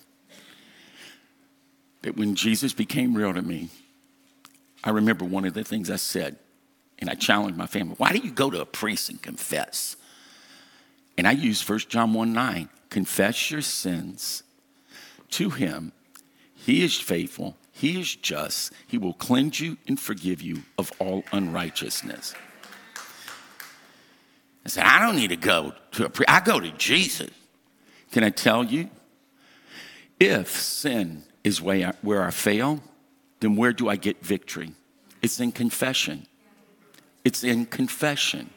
But 2.02 2.16
when 2.16 2.34
Jesus 2.34 2.72
became 2.72 3.14
real 3.14 3.32
to 3.32 3.42
me, 3.42 3.70
I 4.82 4.90
remember 4.90 5.24
one 5.24 5.44
of 5.46 5.54
the 5.54 5.64
things 5.64 5.90
I 5.90 5.96
said, 5.96 6.38
and 7.04 7.10
I 7.10 7.14
challenged 7.16 7.58
my 7.58 7.66
family 7.66 7.96
why 7.98 8.12
do 8.12 8.18
you 8.18 8.30
go 8.30 8.48
to 8.48 8.62
a 8.62 8.64
priest 8.64 9.10
and 9.10 9.20
confess? 9.20 9.96
And 11.18 11.28
I 11.28 11.32
use 11.32 11.68
1 11.68 11.80
John 11.80 12.14
1 12.14 12.32
9. 12.32 12.70
Confess 12.88 13.50
your 13.50 13.60
sins 13.60 14.42
to 15.32 15.50
him. 15.50 15.92
He 16.54 16.82
is 16.82 16.98
faithful, 16.98 17.58
he 17.72 18.00
is 18.00 18.16
just. 18.16 18.72
He 18.86 18.96
will 18.96 19.12
cleanse 19.12 19.60
you 19.60 19.76
and 19.86 20.00
forgive 20.00 20.40
you 20.40 20.62
of 20.78 20.92
all 20.98 21.24
unrighteousness. 21.30 22.34
I 24.64 24.68
said, 24.70 24.84
I 24.84 25.04
don't 25.04 25.16
need 25.16 25.28
to 25.28 25.36
go 25.36 25.74
to 25.92 26.06
a 26.06 26.08
priest. 26.08 26.30
I 26.30 26.40
go 26.40 26.58
to 26.58 26.70
Jesus. 26.70 27.28
Can 28.12 28.24
I 28.24 28.30
tell 28.30 28.64
you? 28.64 28.88
If 30.18 30.48
sin 30.48 31.24
is 31.42 31.60
where 31.60 32.24
I 32.24 32.30
fail, 32.30 32.80
then 33.40 33.56
where 33.56 33.74
do 33.74 33.90
I 33.90 33.96
get 33.96 34.24
victory? 34.24 34.72
It's 35.20 35.38
in 35.38 35.52
confession. 35.52 36.26
It's 37.24 37.42
in 37.42 37.66
confession. 37.66 38.50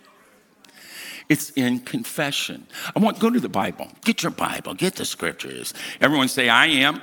It's 1.29 1.49
in 1.51 1.79
confession. 1.79 2.67
I 2.95 2.99
want 2.99 3.19
go 3.19 3.29
to 3.29 3.39
the 3.39 3.49
Bible. 3.49 3.89
Get 4.03 4.23
your 4.23 4.31
Bible. 4.31 4.73
Get 4.73 4.95
the 4.95 5.05
scriptures. 5.05 5.73
Everyone 5.99 6.27
say, 6.27 6.47
I 6.49 6.67
am 6.67 7.01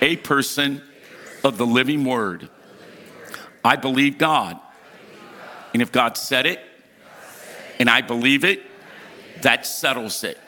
a 0.00 0.16
person 0.16 0.82
of 1.44 1.58
the 1.58 1.66
living 1.66 2.04
word. 2.04 2.48
I 3.64 3.76
believe 3.76 4.18
God. 4.18 4.58
And 5.72 5.82
if 5.82 5.92
God 5.92 6.16
said 6.16 6.46
it 6.46 6.60
and 7.78 7.90
I 7.90 8.00
believe 8.00 8.44
it, 8.44 8.62
that 9.42 9.66
settles 9.66 10.24
it. 10.24 10.38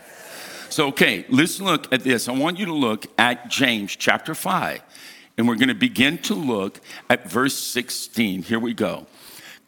So, 0.71 0.89
okay, 0.89 1.25
let's 1.29 1.61
look 1.61 1.93
at 1.93 2.03
this. 2.03 2.29
I 2.29 2.33
want 2.33 2.59
you 2.59 2.67
to 2.67 2.75
look 2.75 3.07
at 3.19 3.49
James 3.49 3.95
chapter 3.97 4.35
5. 4.35 4.83
And 5.37 5.47
we're 5.47 5.55
going 5.55 5.69
to 5.69 5.75
begin 5.75 6.19
to 6.19 6.35
look 6.35 6.81
at 7.09 7.31
verse 7.31 7.57
16. 7.57 8.43
Here 8.43 8.59
we 8.59 8.75
go. 8.75 9.07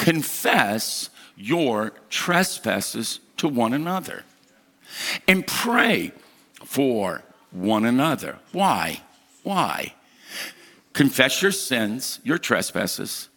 Confess 0.01 1.11
your 1.37 1.93
trespasses 2.09 3.21
to 3.37 3.47
one 3.47 3.75
another 3.75 4.25
and 5.29 5.47
pray 5.47 6.13
for 6.65 7.23
one 7.51 7.85
another. 7.85 8.39
Why? 8.53 9.03
Why? 9.43 9.95
Confess 10.95 11.43
your 11.43 11.53
sins, 11.53 12.19
your 12.25 12.39
trespasses. 12.39 13.29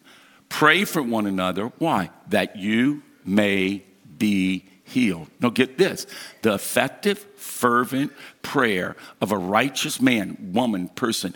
Pray 0.48 0.86
for 0.86 1.02
one 1.02 1.28
another. 1.28 1.66
Why? 1.80 2.12
That 2.30 2.56
you 2.56 3.04
may 3.26 3.84
be 4.18 4.66
healed. 4.84 5.28
Now, 5.40 5.50
get 5.50 5.78
this 5.78 6.06
the 6.42 6.54
effective, 6.54 7.20
fervent 7.36 8.12
prayer 8.42 8.96
of 9.22 9.32
a 9.32 9.38
righteous 9.38 10.02
man, 10.02 10.52
woman, 10.54 10.90
person 10.90 11.34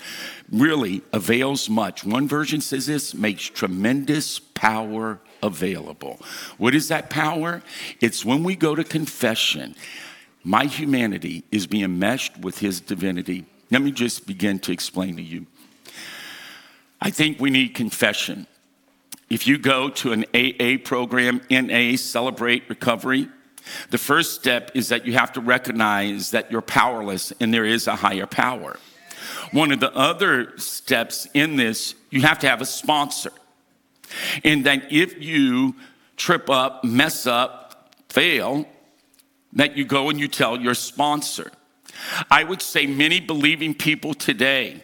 really 0.51 1.01
avails 1.13 1.69
much. 1.69 2.03
One 2.03 2.27
version 2.27 2.62
says 2.62 2.86
this 2.86 3.13
makes 3.13 3.43
tremendous 3.43 4.39
power 4.39 5.19
available. 5.41 6.19
What 6.57 6.75
is 6.75 6.88
that 6.89 7.10
power? 7.10 7.62
It's 8.01 8.25
when 8.25 8.43
we 8.43 8.55
go 8.55 8.75
to 8.75 8.83
confession. 8.83 9.75
My 10.43 10.65
humanity 10.65 11.43
is 11.51 11.67
being 11.67 11.99
meshed 11.99 12.38
with 12.39 12.60
his 12.60 12.79
divinity. 12.79 13.45
Let 13.69 13.81
me 13.81 13.91
just 13.91 14.25
begin 14.25 14.60
to 14.60 14.71
explain 14.71 15.17
to 15.17 15.23
you. 15.23 15.45
I 17.01 17.10
think 17.10 17.39
we 17.39 17.49
need 17.49 17.75
confession. 17.75 18.47
If 19.29 19.45
you 19.45 19.57
go 19.57 19.89
to 19.89 20.13
an 20.13 20.25
AA 20.33 20.77
program, 20.83 21.41
NA, 21.49 21.97
Celebrate 21.97 22.69
Recovery, 22.69 23.27
the 23.89 23.97
first 23.97 24.36
step 24.36 24.71
is 24.73 24.89
that 24.89 25.06
you 25.06 25.13
have 25.13 25.34
to 25.34 25.41
recognize 25.41 26.32
that 26.32 26.51
you're 26.51 26.62
powerless 26.62 27.34
and 27.39 27.53
there 27.53 27.65
is 27.65 27.88
a 27.88 27.95
higher 27.95 28.25
power. 28.25 28.80
One 29.51 29.71
of 29.71 29.80
the 29.80 29.93
other 29.95 30.58
steps 30.58 31.27
in 31.34 31.56
this, 31.56 31.95
you 32.10 32.21
have 32.21 32.39
to 32.39 32.49
have 32.49 32.62
a 32.62 32.65
sponsor. 32.65 33.32
And 34.43 34.65
that 34.65 34.91
if 34.91 35.21
you 35.21 35.75
trip 36.15 36.49
up, 36.49 36.84
mess 36.84 37.27
up, 37.27 37.93
fail, 38.10 38.67
that 39.53 39.77
you 39.77 39.86
go 39.86 40.10
and 40.10 40.19
you 40.19 40.27
tell 40.27 40.60
your 40.60 40.73
sponsor. 40.73 41.51
I 42.30 42.43
would 42.43 42.62
say 42.62 42.86
many 42.86 43.19
believing 43.19 43.73
people 43.73 44.13
today 44.13 44.84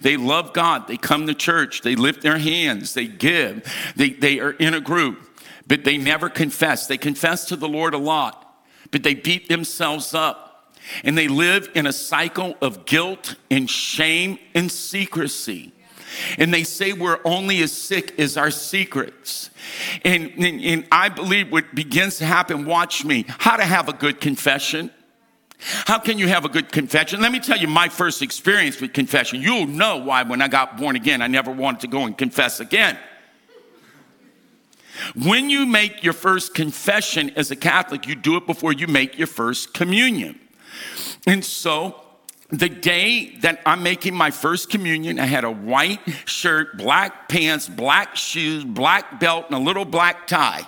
they 0.00 0.16
love 0.16 0.52
God. 0.52 0.88
They 0.88 0.96
come 0.96 1.26
to 1.26 1.34
church. 1.34 1.82
They 1.82 1.96
lift 1.96 2.22
their 2.22 2.38
hands. 2.38 2.94
They 2.94 3.06
give. 3.06 3.64
They, 3.96 4.10
they 4.10 4.40
are 4.40 4.52
in 4.52 4.74
a 4.74 4.80
group, 4.80 5.35
but 5.66 5.84
they 5.84 5.98
never 5.98 6.28
confess. 6.28 6.86
They 6.86 6.98
confess 6.98 7.46
to 7.46 7.56
the 7.56 7.68
Lord 7.68 7.94
a 7.94 7.98
lot, 7.98 8.62
but 8.90 9.02
they 9.02 9.14
beat 9.14 9.48
themselves 9.48 10.14
up 10.14 10.74
and 11.02 11.16
they 11.18 11.28
live 11.28 11.68
in 11.74 11.86
a 11.86 11.92
cycle 11.92 12.56
of 12.60 12.84
guilt 12.84 13.34
and 13.50 13.68
shame 13.68 14.38
and 14.54 14.70
secrecy. 14.70 15.72
And 16.38 16.54
they 16.54 16.62
say 16.62 16.92
we're 16.92 17.20
only 17.24 17.60
as 17.62 17.72
sick 17.72 18.18
as 18.18 18.36
our 18.36 18.50
secrets. 18.50 19.50
And, 20.04 20.30
and, 20.38 20.60
and 20.62 20.88
I 20.90 21.08
believe 21.08 21.50
what 21.50 21.74
begins 21.74 22.18
to 22.18 22.24
happen, 22.24 22.64
watch 22.64 23.04
me, 23.04 23.24
how 23.26 23.56
to 23.56 23.64
have 23.64 23.88
a 23.88 23.92
good 23.92 24.20
confession. 24.20 24.90
How 25.58 25.98
can 25.98 26.18
you 26.18 26.28
have 26.28 26.44
a 26.44 26.48
good 26.48 26.70
confession? 26.70 27.20
Let 27.20 27.32
me 27.32 27.40
tell 27.40 27.58
you 27.58 27.66
my 27.66 27.88
first 27.88 28.22
experience 28.22 28.80
with 28.80 28.92
confession. 28.92 29.40
You'll 29.40 29.66
know 29.66 29.96
why 29.96 30.22
when 30.22 30.42
I 30.42 30.48
got 30.48 30.76
born 30.76 30.96
again, 30.96 31.22
I 31.22 31.26
never 31.26 31.50
wanted 31.50 31.80
to 31.80 31.88
go 31.88 32.04
and 32.04 32.16
confess 32.16 32.60
again. 32.60 32.98
When 35.14 35.50
you 35.50 35.66
make 35.66 36.02
your 36.02 36.12
first 36.12 36.54
confession 36.54 37.30
as 37.36 37.50
a 37.50 37.56
Catholic, 37.56 38.06
you 38.06 38.14
do 38.14 38.36
it 38.36 38.46
before 38.46 38.72
you 38.72 38.86
make 38.86 39.18
your 39.18 39.26
first 39.26 39.74
communion. 39.74 40.38
And 41.26 41.44
so, 41.44 42.02
the 42.50 42.68
day 42.68 43.36
that 43.40 43.60
I'm 43.66 43.82
making 43.82 44.14
my 44.14 44.30
first 44.30 44.70
communion, 44.70 45.18
I 45.18 45.26
had 45.26 45.44
a 45.44 45.50
white 45.50 46.00
shirt, 46.26 46.78
black 46.78 47.28
pants, 47.28 47.68
black 47.68 48.14
shoes, 48.14 48.64
black 48.64 49.18
belt, 49.18 49.46
and 49.46 49.56
a 49.56 49.58
little 49.58 49.84
black 49.84 50.26
tie. 50.26 50.66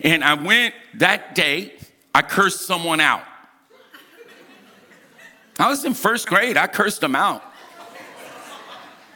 And 0.00 0.22
I 0.22 0.34
went 0.34 0.74
that 0.94 1.34
day, 1.34 1.74
I 2.14 2.22
cursed 2.22 2.62
someone 2.62 3.00
out. 3.00 3.24
I 5.58 5.68
was 5.68 5.84
in 5.84 5.94
first 5.94 6.28
grade, 6.28 6.56
I 6.56 6.66
cursed 6.66 7.00
them 7.00 7.16
out. 7.16 7.42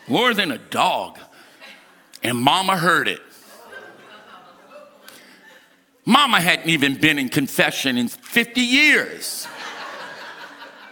More 0.09 0.35
than 0.35 0.51
a 0.51 0.59
dog. 0.59 1.19
And 2.23 2.37
mama 2.37 2.77
heard 2.77 3.07
it. 3.07 3.21
Mama 6.05 6.41
hadn't 6.41 6.69
even 6.69 6.97
been 6.97 7.19
in 7.19 7.29
confession 7.29 7.99
in 7.99 8.09
50 8.09 8.61
years. 8.61 9.47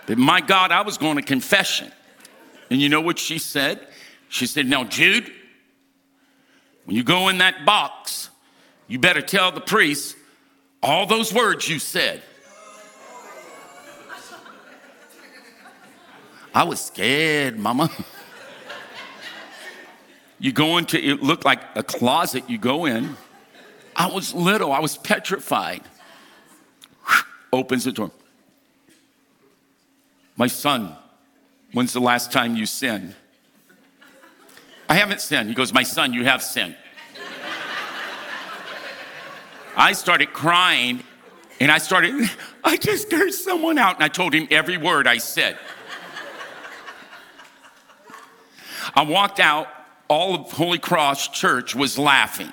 But 0.07 0.19
my 0.19 0.41
God, 0.41 0.71
I 0.71 0.83
was 0.83 0.99
going 0.99 1.17
to 1.17 1.23
confession. 1.23 1.93
And 2.71 2.81
you 2.81 2.89
know 2.89 3.01
what 3.01 3.19
she 3.19 3.39
said? 3.39 3.87
She 4.29 4.47
said, 4.47 4.67
Now, 4.67 4.85
Jude, 4.85 5.31
when 6.85 6.97
you 6.97 7.03
go 7.03 7.29
in 7.29 7.39
that 7.39 7.65
box, 7.65 8.31
you 8.87 8.99
better 8.99 9.23
tell 9.23 9.53
the 9.53 9.61
priest 9.61 10.17
all 10.83 11.07
those 11.07 11.33
words 11.33 11.69
you 11.69 11.79
said. 11.79 12.23
I 16.55 16.65
was 16.65 16.81
scared, 16.81 17.59
mama. 17.59 17.91
you 20.39 20.53
go 20.53 20.79
into 20.79 20.99
it 20.99 21.23
looked 21.23 21.45
like 21.45 21.61
a 21.75 21.83
closet 21.83 22.49
you 22.49 22.59
go 22.59 22.87
in 22.87 23.17
I 23.99 24.07
was 24.07 24.33
little, 24.33 24.73
I 24.73 24.79
was 24.79 24.97
petrified. 24.97 25.83
Opens 27.53 27.85
the 27.85 27.93
door. 27.93 28.13
My 30.37 30.47
son, 30.47 30.95
when's 31.73 31.93
the 31.93 32.01
last 32.01 32.31
time 32.31 32.55
you 32.55 32.65
sinned? 32.65 33.17
I 34.89 34.95
haven't 34.95 35.21
sinned. 35.21 35.49
He 35.49 35.55
goes, 35.55 35.73
My 35.73 35.83
son, 35.83 36.13
you 36.13 36.25
have 36.25 36.43
sinned. 36.43 36.77
I 39.77 39.93
started 39.93 40.33
crying 40.33 41.03
and 41.61 41.71
I 41.71 41.79
started, 41.79 42.31
I 42.65 42.77
just 42.77 43.11
cursed 43.11 43.45
someone 43.45 43.79
out 43.79 43.97
and 43.97 44.05
I 44.05 44.09
told 44.09 44.33
him 44.33 44.47
every 44.51 44.77
word 44.77 45.09
I 45.09 45.19
said. 45.19 45.59
I 48.95 49.03
walked 49.03 49.41
out, 49.41 49.69
all 50.09 50.35
of 50.35 50.53
Holy 50.53 50.79
Cross 50.79 51.29
Church 51.29 51.75
was 51.75 51.99
laughing. 51.99 52.53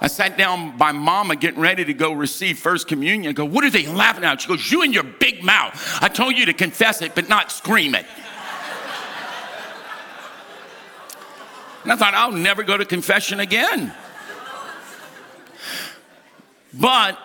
I 0.00 0.06
sat 0.06 0.38
down 0.38 0.76
by 0.76 0.92
mama 0.92 1.34
getting 1.34 1.60
ready 1.60 1.84
to 1.84 1.94
go 1.94 2.12
receive 2.12 2.58
first 2.58 2.86
communion. 2.86 3.30
I 3.30 3.32
go, 3.32 3.44
what 3.44 3.64
are 3.64 3.70
they 3.70 3.86
laughing 3.86 4.24
at? 4.24 4.40
She 4.40 4.48
goes, 4.48 4.70
you 4.70 4.82
and 4.82 4.94
your 4.94 5.02
big 5.02 5.42
mouth. 5.42 5.98
I 6.00 6.08
told 6.08 6.38
you 6.38 6.46
to 6.46 6.52
confess 6.52 7.02
it, 7.02 7.14
but 7.14 7.28
not 7.28 7.50
scream 7.50 7.94
it. 7.94 8.06
And 11.82 11.92
I 11.92 11.96
thought, 11.96 12.14
I'll 12.14 12.32
never 12.32 12.62
go 12.62 12.76
to 12.76 12.84
confession 12.84 13.40
again. 13.40 13.92
But 16.74 17.18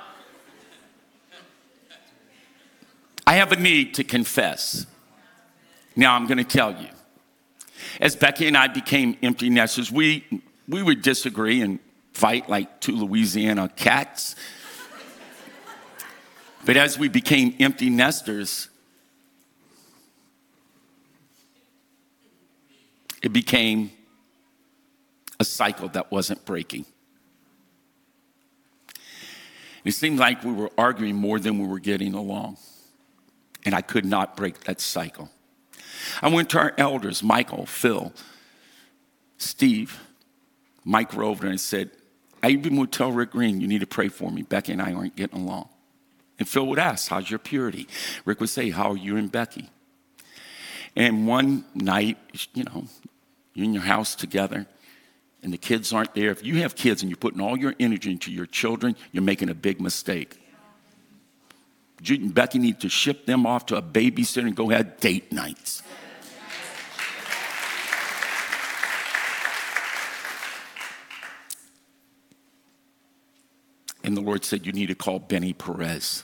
I 3.27 3.35
have 3.35 3.51
a 3.51 3.55
need 3.55 3.95
to 3.95 4.03
confess. 4.03 4.85
Now 5.95 6.15
I'm 6.15 6.27
going 6.27 6.37
to 6.37 6.43
tell 6.43 6.71
you. 6.71 6.87
As 7.99 8.15
Becky 8.15 8.47
and 8.47 8.57
I 8.57 8.67
became 8.67 9.17
empty 9.21 9.49
nesters, 9.49 9.91
we, 9.91 10.25
we 10.67 10.81
would 10.81 11.01
disagree 11.01 11.61
and 11.61 11.79
fight 12.13 12.49
like 12.49 12.79
two 12.79 12.95
Louisiana 12.95 13.69
cats. 13.75 14.35
but 16.65 16.77
as 16.77 16.97
we 16.97 17.09
became 17.09 17.55
empty 17.59 17.89
nesters, 17.89 18.69
it 23.21 23.33
became 23.33 23.91
a 25.39 25.45
cycle 25.45 25.87
that 25.89 26.11
wasn't 26.11 26.45
breaking. 26.45 26.85
It 29.83 29.91
seemed 29.91 30.19
like 30.19 30.43
we 30.43 30.53
were 30.53 30.71
arguing 30.77 31.15
more 31.15 31.39
than 31.39 31.59
we 31.59 31.67
were 31.67 31.79
getting 31.79 32.13
along. 32.13 32.57
And 33.65 33.73
I 33.73 33.81
could 33.81 34.05
not 34.05 34.37
break 34.37 34.61
that 34.61 34.79
cycle. 34.79 35.29
I 36.21 36.29
went 36.29 36.49
to 36.51 36.59
our 36.59 36.73
elders, 36.77 37.23
Michael, 37.23 37.65
Phil, 37.65 38.13
Steve, 39.37 39.99
Mike 40.83 41.11
Rovner, 41.11 41.49
and 41.49 41.59
said, 41.59 41.91
I 42.43 42.49
even 42.49 42.75
would 42.75 42.91
tell 42.91 43.11
Rick 43.11 43.31
Green, 43.31 43.61
you 43.61 43.67
need 43.67 43.79
to 43.79 43.87
pray 43.87 44.09
for 44.09 44.29
me. 44.29 44.41
Becky 44.41 44.73
and 44.73 44.81
I 44.81 44.93
aren't 44.93 45.15
getting 45.15 45.39
along. 45.39 45.69
And 46.37 46.47
Phil 46.47 46.67
would 46.67 46.77
ask, 46.79 47.09
How's 47.09 47.29
your 47.29 47.39
purity? 47.39 47.87
Rick 48.25 48.41
would 48.41 48.49
say, 48.49 48.69
How 48.69 48.91
are 48.91 48.97
you 48.97 49.15
and 49.15 49.31
Becky? 49.31 49.69
And 50.95 51.25
one 51.25 51.65
night, 51.73 52.17
you 52.53 52.65
know, 52.65 52.85
you're 53.53 53.63
in 53.63 53.73
your 53.73 53.83
house 53.83 54.13
together 54.13 54.67
and 55.41 55.51
the 55.51 55.57
kids 55.57 55.91
aren't 55.93 56.13
there. 56.13 56.31
If 56.31 56.43
you 56.43 56.61
have 56.61 56.75
kids 56.75 57.01
and 57.01 57.09
you're 57.09 57.17
putting 57.17 57.41
all 57.41 57.57
your 57.57 57.75
energy 57.79 58.11
into 58.11 58.31
your 58.31 58.45
children, 58.45 58.95
you're 59.11 59.23
making 59.23 59.49
a 59.49 59.55
big 59.55 59.81
mistake. 59.81 60.39
Jude 62.01 62.21
and 62.21 62.33
Becky 62.33 62.59
need 62.59 62.81
to 62.81 62.89
ship 62.89 63.25
them 63.25 63.45
off 63.45 63.65
to 63.67 63.77
a 63.77 63.81
babysitter 63.81 64.45
and 64.45 64.55
go 64.55 64.69
have 64.69 64.99
date 64.99 65.31
nights. 65.31 65.81
And 74.13 74.17
the 74.23 74.29
Lord 74.29 74.45
said, 74.45 74.63
You 74.63 74.71
need 74.71 74.89
to 74.89 74.95
call 74.95 75.17
Benny 75.17 75.53
Perez. 75.53 76.23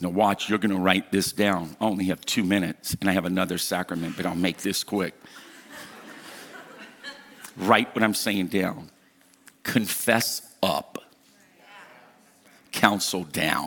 Now, 0.00 0.08
watch, 0.08 0.48
you're 0.48 0.58
going 0.58 0.74
to 0.74 0.80
write 0.80 1.12
this 1.12 1.30
down. 1.30 1.76
I 1.78 1.84
only 1.84 2.06
have 2.06 2.22
two 2.22 2.42
minutes, 2.42 2.96
and 2.98 3.10
I 3.10 3.12
have 3.12 3.26
another 3.26 3.58
sacrament, 3.58 4.16
but 4.16 4.24
I'll 4.24 4.34
make 4.34 4.56
this 4.62 4.82
quick. 4.82 5.12
write 7.54 7.94
what 7.94 8.02
I'm 8.02 8.14
saying 8.14 8.46
down. 8.46 8.90
Confess 9.62 10.40
up, 10.62 11.04
counsel 12.72 13.24
down. 13.24 13.66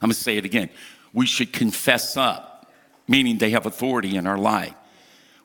I'm 0.00 0.08
going 0.08 0.12
to 0.12 0.14
say 0.14 0.36
it 0.36 0.44
again. 0.44 0.70
We 1.12 1.26
should 1.26 1.52
confess 1.52 2.16
up, 2.16 2.70
meaning 3.08 3.38
they 3.38 3.50
have 3.50 3.66
authority 3.66 4.14
in 4.14 4.28
our 4.28 4.38
life. 4.38 4.74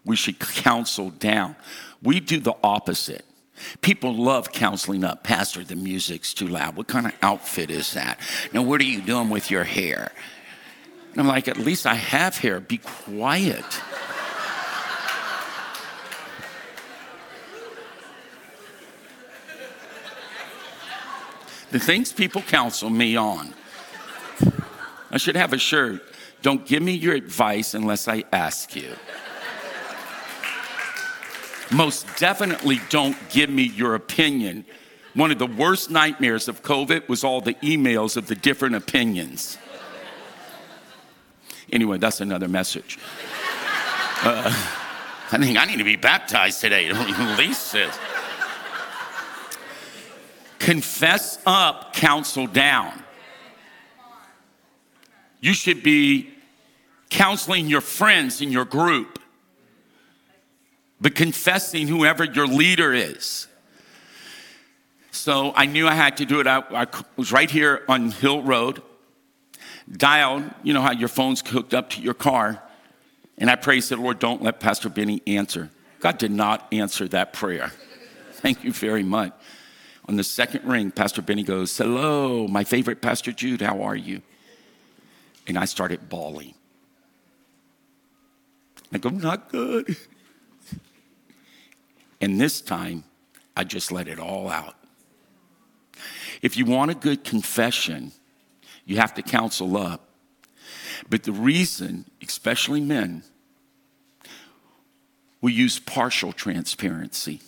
We 0.05 0.17
should 0.17 0.37
counsel 0.37 1.09
down. 1.09 1.55
We 2.03 2.19
do 2.19 2.39
the 2.39 2.53
opposite. 2.63 3.25
People 3.81 4.15
love 4.15 4.51
counseling 4.51 5.03
up. 5.03 5.23
Pastor, 5.23 5.63
the 5.63 5.75
music's 5.75 6.33
too 6.33 6.47
loud. 6.47 6.75
What 6.75 6.87
kind 6.87 7.05
of 7.05 7.13
outfit 7.21 7.69
is 7.69 7.93
that? 7.93 8.19
Now, 8.53 8.61
what 8.61 8.81
are 8.81 8.85
you 8.85 9.01
doing 9.01 9.29
with 9.29 9.51
your 9.51 9.63
hair? 9.63 10.11
And 11.11 11.21
I'm 11.21 11.27
like, 11.27 11.47
at 11.47 11.57
least 11.57 11.85
I 11.85 11.95
have 11.95 12.37
hair. 12.37 12.59
Be 12.59 12.77
quiet. 12.77 13.65
the 21.71 21.79
things 21.79 22.13
people 22.13 22.41
counsel 22.41 22.89
me 22.89 23.15
on. 23.15 23.53
I 25.11 25.17
should 25.17 25.35
have 25.35 25.53
a 25.53 25.57
shirt. 25.57 26.01
Don't 26.41 26.65
give 26.65 26.83
me 26.83 26.93
your 26.93 27.15
advice 27.15 27.73
unless 27.73 28.07
I 28.07 28.23
ask 28.31 28.75
you 28.75 28.95
most 31.71 32.05
definitely 32.17 32.79
don't 32.89 33.17
give 33.29 33.49
me 33.49 33.63
your 33.63 33.95
opinion. 33.95 34.65
One 35.13 35.31
of 35.31 35.39
the 35.39 35.47
worst 35.47 35.89
nightmares 35.89 36.47
of 36.47 36.63
COVID 36.63 37.09
was 37.09 37.23
all 37.23 37.41
the 37.41 37.55
emails 37.55 38.17
of 38.17 38.27
the 38.27 38.35
different 38.35 38.75
opinions. 38.75 39.57
Anyway, 41.71 41.97
that's 41.97 42.21
another 42.21 42.47
message. 42.47 42.97
Uh, 44.23 44.51
I 45.31 45.37
think 45.37 45.57
I 45.57 45.65
need 45.65 45.77
to 45.77 45.83
be 45.83 45.97
baptized 45.97 46.61
today, 46.61 46.91
least 47.37 47.63
says. 47.63 47.93
Confess 50.59 51.39
up, 51.45 51.93
counsel 51.93 52.47
down. 52.47 53.03
You 55.41 55.53
should 55.53 55.83
be 55.83 56.29
counseling 57.09 57.67
your 57.67 57.81
friends 57.81 58.41
in 58.41 58.51
your 58.51 58.65
group 58.65 59.19
but 60.99 61.15
confessing 61.15 61.87
whoever 61.87 62.23
your 62.23 62.47
leader 62.47 62.93
is. 62.93 63.47
So 65.11 65.51
I 65.55 65.65
knew 65.65 65.87
I 65.87 65.93
had 65.93 66.17
to 66.17 66.25
do 66.25 66.39
it. 66.39 66.47
I, 66.47 66.63
I 66.71 66.87
was 67.15 67.31
right 67.31 67.49
here 67.49 67.83
on 67.87 68.11
Hill 68.11 68.43
Road, 68.43 68.81
dialed, 69.91 70.43
you 70.63 70.73
know 70.73 70.81
how 70.81 70.91
your 70.91 71.07
phone's 71.07 71.47
hooked 71.47 71.73
up 71.73 71.91
to 71.91 72.01
your 72.01 72.13
car. 72.13 72.61
And 73.37 73.49
I 73.49 73.55
prayed, 73.55 73.81
said, 73.81 73.99
Lord, 73.99 74.19
don't 74.19 74.41
let 74.41 74.59
Pastor 74.59 74.89
Benny 74.89 75.21
answer. 75.27 75.69
God 75.99 76.17
did 76.17 76.31
not 76.31 76.67
answer 76.71 77.07
that 77.09 77.33
prayer. 77.33 77.71
Thank 78.33 78.63
you 78.63 78.71
very 78.71 79.03
much. 79.03 79.33
On 80.07 80.15
the 80.15 80.23
second 80.23 80.63
ring, 80.63 80.91
Pastor 80.91 81.21
Benny 81.21 81.43
goes, 81.43 81.75
Hello, 81.77 82.47
my 82.47 82.63
favorite 82.63 83.01
Pastor 83.01 83.31
Jude, 83.31 83.61
how 83.61 83.81
are 83.81 83.95
you? 83.95 84.21
And 85.47 85.57
I 85.57 85.65
started 85.65 86.09
bawling. 86.09 86.53
I 88.93 88.99
go, 88.99 89.09
Not 89.09 89.49
good. 89.49 89.97
And 92.19 92.39
this 92.39 92.61
time, 92.61 93.03
I 93.55 93.63
just 93.63 93.91
let 93.91 94.07
it 94.07 94.19
all 94.19 94.49
out. 94.49 94.75
If 96.41 96.57
you 96.57 96.65
want 96.65 96.91
a 96.91 96.95
good 96.95 97.23
confession, 97.23 98.11
you 98.85 98.97
have 98.97 99.13
to 99.15 99.21
counsel 99.21 99.77
up. 99.77 100.09
But 101.09 101.23
the 101.23 101.31
reason, 101.31 102.05
especially 102.21 102.81
men, 102.81 103.23
we 105.41 105.53
use 105.53 105.79
partial 105.79 106.33
transparency 106.33 107.41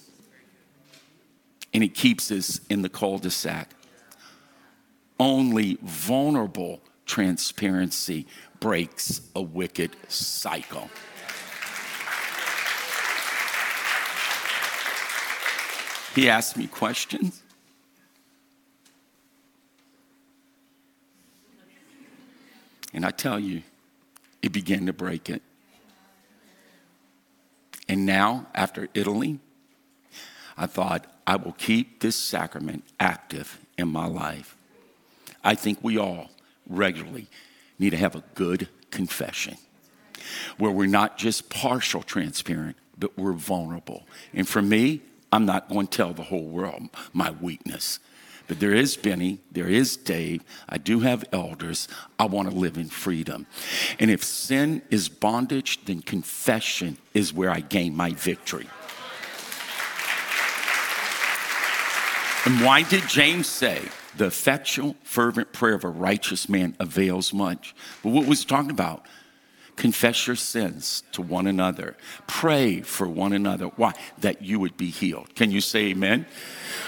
and 1.73 1.83
it 1.83 1.93
keeps 1.93 2.31
us 2.31 2.59
in 2.69 2.81
the 2.81 2.89
cul 2.89 3.19
de 3.19 3.29
sac. 3.29 3.71
Only 5.19 5.77
vulnerable 5.81 6.81
transparency 7.05 8.25
breaks 8.59 9.21
a 9.35 9.41
wicked 9.41 9.95
cycle. 10.07 10.89
He 16.15 16.29
asked 16.29 16.57
me 16.57 16.67
questions. 16.67 17.43
And 22.93 23.05
I 23.05 23.11
tell 23.11 23.39
you, 23.39 23.61
it 24.41 24.51
began 24.51 24.85
to 24.87 24.93
break 24.93 25.29
it. 25.29 25.41
And 27.87 28.05
now, 28.05 28.47
after 28.53 28.87
Italy, 28.93 29.39
I 30.57 30.65
thought, 30.65 31.05
I 31.25 31.35
will 31.35 31.53
keep 31.53 32.01
this 32.01 32.15
sacrament 32.15 32.83
active 32.99 33.59
in 33.77 33.87
my 33.87 34.05
life. 34.05 34.55
I 35.43 35.55
think 35.55 35.79
we 35.81 35.97
all 35.97 36.29
regularly 36.67 37.27
need 37.77 37.91
to 37.91 37.97
have 37.97 38.15
a 38.15 38.23
good 38.35 38.67
confession 38.91 39.57
where 40.57 40.71
we're 40.71 40.87
not 40.87 41.17
just 41.17 41.49
partial 41.49 42.03
transparent, 42.03 42.75
but 42.97 43.17
we're 43.17 43.33
vulnerable. 43.33 44.03
And 44.33 44.47
for 44.47 44.61
me, 44.61 45.01
I'm 45.31 45.45
not 45.45 45.69
going 45.69 45.87
to 45.87 45.97
tell 45.97 46.13
the 46.13 46.23
whole 46.23 46.47
world 46.47 46.89
my 47.13 47.31
weakness. 47.31 47.99
But 48.47 48.59
there 48.59 48.73
is 48.73 48.97
Benny, 48.97 49.39
there 49.51 49.67
is 49.67 49.95
Dave. 49.95 50.43
I 50.67 50.79
do 50.79 51.01
have 51.01 51.23
elders. 51.31 51.87
I 52.17 52.25
want 52.25 52.49
to 52.49 52.55
live 52.55 52.77
in 52.77 52.89
freedom. 52.89 53.45
And 53.99 54.09
if 54.09 54.23
sin 54.23 54.81
is 54.89 55.07
bondage, 55.07 55.85
then 55.85 56.01
confession 56.01 56.97
is 57.13 57.31
where 57.31 57.51
I 57.51 57.59
gain 57.59 57.95
my 57.95 58.11
victory. 58.13 58.67
And 62.45 62.65
why 62.65 62.81
did 62.81 63.07
James 63.07 63.45
say, 63.45 63.87
the 64.17 64.25
effectual, 64.25 64.95
fervent 65.03 65.53
prayer 65.53 65.75
of 65.75 65.83
a 65.83 65.89
righteous 65.89 66.49
man 66.49 66.75
avails 66.79 67.31
much? 67.31 67.75
But 68.01 68.09
what 68.09 68.25
was 68.25 68.39
he 68.41 68.47
talking 68.47 68.71
about? 68.71 69.05
Confess 69.79 70.27
your 70.27 70.35
sins 70.35 71.03
to 71.13 71.21
one 71.21 71.47
another. 71.47 71.95
Pray 72.27 72.81
for 72.81 73.07
one 73.07 73.31
another. 73.31 73.67
Why? 73.77 73.93
That 74.19 74.41
you 74.41 74.59
would 74.59 74.75
be 74.75 74.89
healed. 74.89 75.33
Can 75.35 75.51
you 75.51 75.61
say 75.61 75.91
amen? 75.91 76.25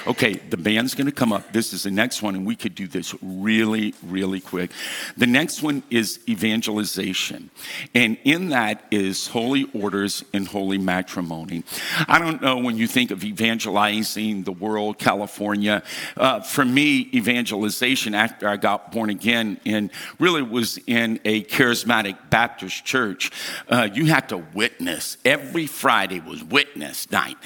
Okay, 0.07 0.33
the 0.33 0.57
band's 0.57 0.95
gonna 0.95 1.11
come 1.11 1.33
up. 1.33 1.51
This 1.51 1.73
is 1.73 1.83
the 1.83 1.91
next 1.91 2.21
one, 2.21 2.35
and 2.35 2.45
we 2.45 2.55
could 2.55 2.75
do 2.75 2.87
this 2.87 3.15
really, 3.21 3.93
really 4.03 4.39
quick. 4.39 4.71
The 5.17 5.27
next 5.27 5.61
one 5.61 5.83
is 5.89 6.19
evangelization. 6.27 7.49
And 7.93 8.17
in 8.23 8.49
that 8.49 8.85
is 8.91 9.27
holy 9.27 9.69
orders 9.73 10.23
and 10.33 10.47
holy 10.47 10.77
matrimony. 10.77 11.63
I 12.07 12.19
don't 12.19 12.41
know 12.41 12.57
when 12.57 12.77
you 12.77 12.87
think 12.87 13.11
of 13.11 13.23
evangelizing 13.23 14.43
the 14.43 14.51
world, 14.51 14.99
California. 14.99 15.83
Uh, 16.15 16.41
for 16.41 16.65
me, 16.65 17.09
evangelization 17.13 18.13
after 18.13 18.47
I 18.47 18.57
got 18.57 18.91
born 18.91 19.09
again 19.09 19.59
and 19.65 19.89
really 20.19 20.41
was 20.41 20.77
in 20.87 21.19
a 21.25 21.43
charismatic 21.43 22.17
Baptist 22.29 22.85
church, 22.85 23.31
uh, 23.69 23.89
you 23.93 24.05
had 24.05 24.29
to 24.29 24.37
witness. 24.37 25.17
Every 25.25 25.67
Friday 25.67 26.19
was 26.19 26.43
witness 26.43 27.09
night. 27.11 27.37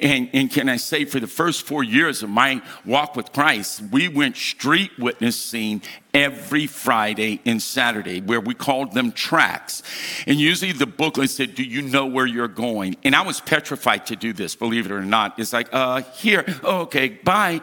And, 0.00 0.28
and 0.32 0.50
can 0.50 0.68
I 0.68 0.76
say, 0.76 1.04
for 1.04 1.20
the 1.20 1.26
first 1.26 1.66
four 1.66 1.83
years, 1.84 2.22
of 2.22 2.30
my 2.30 2.62
walk 2.84 3.16
with 3.16 3.32
Christ, 3.32 3.82
we 3.92 4.08
went 4.08 4.36
street 4.36 4.90
witnessing 4.98 5.82
every 6.14 6.66
Friday 6.66 7.40
and 7.44 7.60
Saturday, 7.60 8.20
where 8.20 8.40
we 8.40 8.54
called 8.54 8.92
them 8.92 9.10
tracks. 9.10 9.82
And 10.26 10.38
usually 10.38 10.72
the 10.72 10.86
booklet 10.86 11.30
said, 11.30 11.54
Do 11.54 11.64
you 11.64 11.82
know 11.82 12.06
where 12.06 12.24
you're 12.24 12.48
going? 12.48 12.96
And 13.04 13.14
I 13.16 13.22
was 13.22 13.40
petrified 13.40 14.06
to 14.06 14.16
do 14.16 14.32
this, 14.32 14.54
believe 14.54 14.86
it 14.86 14.92
or 14.92 15.04
not. 15.04 15.38
It's 15.38 15.52
like, 15.52 15.68
uh, 15.72 16.02
here, 16.14 16.44
oh, 16.62 16.82
okay, 16.82 17.08
bye. 17.08 17.60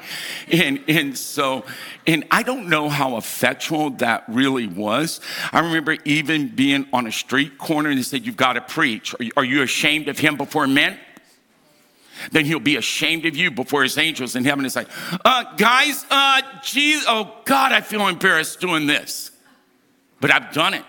And 0.52 0.84
and 0.88 1.18
so, 1.18 1.66
and 2.06 2.26
I 2.30 2.44
don't 2.44 2.68
know 2.68 2.90
how 2.90 3.18
effectual 3.18 3.92
that 3.92 4.26
really 4.28 4.68
was. 4.68 5.22
I 5.52 5.60
remember 5.60 5.98
even 6.04 6.50
being 6.50 6.88
on 6.92 7.08
a 7.08 7.12
street 7.12 7.58
corner 7.58 7.90
and 7.90 7.98
they 7.98 8.04
said, 8.04 8.26
You've 8.26 8.38
got 8.38 8.54
to 8.54 8.62
preach. 8.62 9.16
Are 9.38 9.46
you 9.46 9.62
ashamed 9.62 10.10
of 10.10 10.20
him 10.20 10.36
before 10.36 10.68
men? 10.68 11.00
Then 12.32 12.46
he'll 12.46 12.60
be 12.60 12.76
ashamed 12.76 13.26
of 13.26 13.36
you 13.36 13.52
before 13.52 13.84
his 13.84 13.98
angels 13.98 14.36
in 14.36 14.46
heaven. 14.46 14.66
It's 14.66 14.76
like, 14.76 14.90
uh, 15.26 15.56
guys, 15.56 16.06
uh, 16.10 16.42
geez, 16.64 17.04
oh 17.08 17.36
God, 17.46 17.72
I 17.72 17.82
feel 17.82 18.08
embarrassed 18.08 18.60
doing 18.60 18.88
this. 18.88 19.32
But 20.20 20.32
I've 20.32 20.54
done 20.54 20.74
it. 20.74 20.86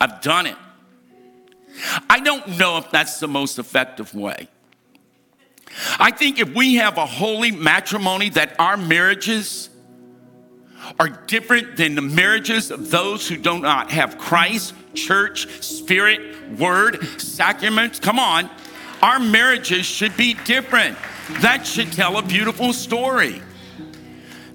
I've 0.00 0.20
done 0.20 0.46
it. 0.46 0.56
I 2.10 2.20
don't 2.20 2.58
know 2.58 2.78
if 2.78 2.90
that's 2.90 3.20
the 3.20 3.28
most 3.28 3.58
effective 3.58 4.14
way. 4.14 4.48
I 5.98 6.10
think 6.10 6.38
if 6.38 6.54
we 6.54 6.76
have 6.76 6.98
a 6.98 7.06
holy 7.06 7.50
matrimony, 7.50 8.28
that 8.30 8.58
our 8.60 8.76
marriages 8.76 9.70
are 11.00 11.08
different 11.08 11.76
than 11.76 11.94
the 11.94 12.02
marriages 12.02 12.70
of 12.70 12.90
those 12.90 13.28
who 13.28 13.36
do 13.36 13.58
not 13.58 13.90
have 13.90 14.18
Christ, 14.18 14.74
church, 14.94 15.48
spirit, 15.62 16.50
word, 16.58 17.02
sacraments. 17.20 17.98
Come 17.98 18.18
on. 18.18 18.50
Our 19.04 19.18
marriages 19.18 19.84
should 19.84 20.16
be 20.16 20.32
different. 20.32 20.96
That 21.42 21.66
should 21.66 21.92
tell 21.92 22.16
a 22.16 22.22
beautiful 22.22 22.72
story. 22.72 23.42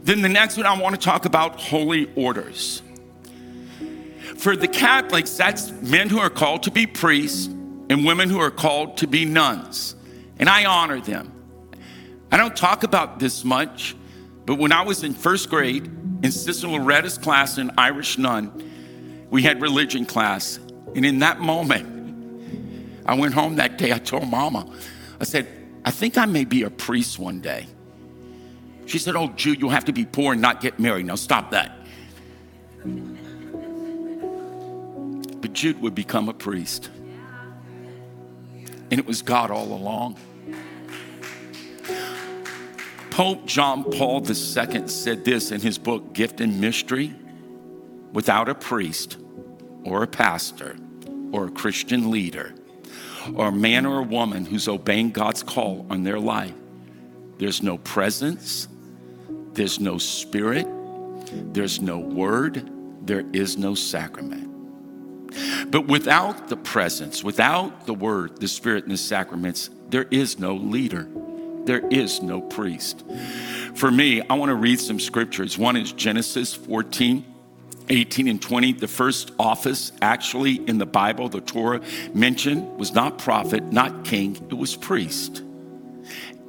Then 0.01 0.23
the 0.23 0.29
next 0.29 0.57
one, 0.57 0.65
I 0.65 0.75
want 0.75 0.95
to 0.95 0.99
talk 0.99 1.25
about 1.25 1.61
holy 1.61 2.11
orders. 2.15 2.81
For 4.37 4.55
the 4.55 4.67
Catholics, 4.67 5.37
that's 5.37 5.69
men 5.83 6.09
who 6.09 6.17
are 6.17 6.31
called 6.31 6.63
to 6.63 6.71
be 6.71 6.87
priests 6.87 7.45
and 7.45 8.03
women 8.03 8.27
who 8.27 8.39
are 8.39 8.49
called 8.49 8.97
to 8.97 9.07
be 9.07 9.23
nuns. 9.23 9.95
And 10.39 10.49
I 10.49 10.65
honor 10.65 10.99
them. 10.99 11.31
I 12.31 12.37
don't 12.37 12.57
talk 12.57 12.81
about 12.81 13.19
this 13.19 13.45
much, 13.45 13.95
but 14.47 14.55
when 14.55 14.71
I 14.71 14.81
was 14.81 15.03
in 15.03 15.13
first 15.13 15.51
grade 15.51 15.85
in 16.23 16.31
Sister 16.31 16.67
Loretta's 16.67 17.19
class 17.19 17.59
an 17.59 17.69
Irish 17.77 18.17
nun, 18.17 19.27
we 19.29 19.43
had 19.43 19.61
religion 19.61 20.07
class. 20.07 20.57
And 20.95 21.05
in 21.05 21.19
that 21.19 21.39
moment, 21.39 21.98
I 23.05 23.15
went 23.15 23.33
home 23.33 23.55
that 23.55 23.77
day. 23.77 23.91
I 23.91 23.97
told 23.97 24.27
mama, 24.27 24.71
I 25.19 25.23
said, 25.23 25.47
I 25.85 25.91
think 25.91 26.17
I 26.17 26.25
may 26.25 26.45
be 26.45 26.63
a 26.63 26.69
priest 26.69 27.19
one 27.19 27.39
day. 27.39 27.67
She 28.85 28.97
said, 28.97 29.15
Oh, 29.15 29.29
Jude, 29.35 29.59
you'll 29.59 29.69
have 29.69 29.85
to 29.85 29.93
be 29.93 30.05
poor 30.05 30.33
and 30.33 30.41
not 30.41 30.61
get 30.61 30.79
married. 30.79 31.05
Now 31.05 31.15
stop 31.15 31.51
that. 31.51 31.77
But 35.41 35.53
Jude 35.53 35.81
would 35.81 35.95
become 35.95 36.27
a 36.27 36.33
priest. 36.33 36.89
And 38.91 38.99
it 38.99 39.05
was 39.05 39.21
God 39.21 39.51
all 39.51 39.71
along. 39.71 40.17
Pope 43.11 43.45
John 43.45 43.83
Paul 43.83 44.25
II 44.27 44.87
said 44.87 45.25
this 45.25 45.51
in 45.51 45.61
his 45.61 45.77
book, 45.77 46.13
Gift 46.13 46.41
and 46.41 46.59
Mystery 46.59 47.13
without 48.13 48.49
a 48.49 48.55
priest 48.55 49.17
or 49.83 50.03
a 50.03 50.07
pastor 50.07 50.77
or 51.31 51.47
a 51.47 51.51
Christian 51.51 52.11
leader, 52.11 52.53
or 53.35 53.47
a 53.47 53.51
man 53.51 53.85
or 53.85 53.99
a 53.99 54.03
woman 54.03 54.45
who's 54.45 54.67
obeying 54.67 55.11
God's 55.11 55.43
call 55.43 55.85
on 55.89 56.03
their 56.03 56.19
life, 56.19 56.53
there's 57.37 57.63
no 57.63 57.77
presence, 57.77 58.67
there's 59.53 59.79
no 59.79 59.97
spirit, 59.97 60.67
there's 61.53 61.81
no 61.81 61.99
word, 61.99 62.69
there 63.05 63.25
is 63.33 63.57
no 63.57 63.75
sacrament. 63.75 64.49
But 65.71 65.87
without 65.87 66.47
the 66.47 66.57
presence, 66.57 67.23
without 67.23 67.85
the 67.85 67.93
word, 67.93 68.39
the 68.39 68.47
spirit, 68.47 68.83
and 68.83 68.93
the 68.93 68.97
sacraments, 68.97 69.69
there 69.89 70.07
is 70.09 70.39
no 70.39 70.55
leader. 70.55 71.07
There 71.65 71.87
is 71.89 72.21
no 72.21 72.41
priest. 72.41 73.03
For 73.75 73.91
me, 73.91 74.21
I 74.27 74.33
want 74.33 74.49
to 74.49 74.55
read 74.55 74.79
some 74.79 74.99
scriptures. 74.99 75.57
One 75.57 75.77
is 75.77 75.91
Genesis 75.91 76.53
14, 76.53 77.23
18 77.89 78.27
and 78.27 78.41
20, 78.41 78.73
the 78.73 78.87
first 78.87 79.31
office 79.39 79.91
actually 80.01 80.55
in 80.67 80.77
the 80.77 80.85
Bible, 80.85 81.29
the 81.29 81.41
Torah 81.41 81.81
mentioned, 82.13 82.77
was 82.77 82.93
not 82.93 83.17
prophet, 83.17 83.63
not 83.71 84.05
king, 84.05 84.35
it 84.49 84.53
was 84.53 84.75
priest. 84.75 85.43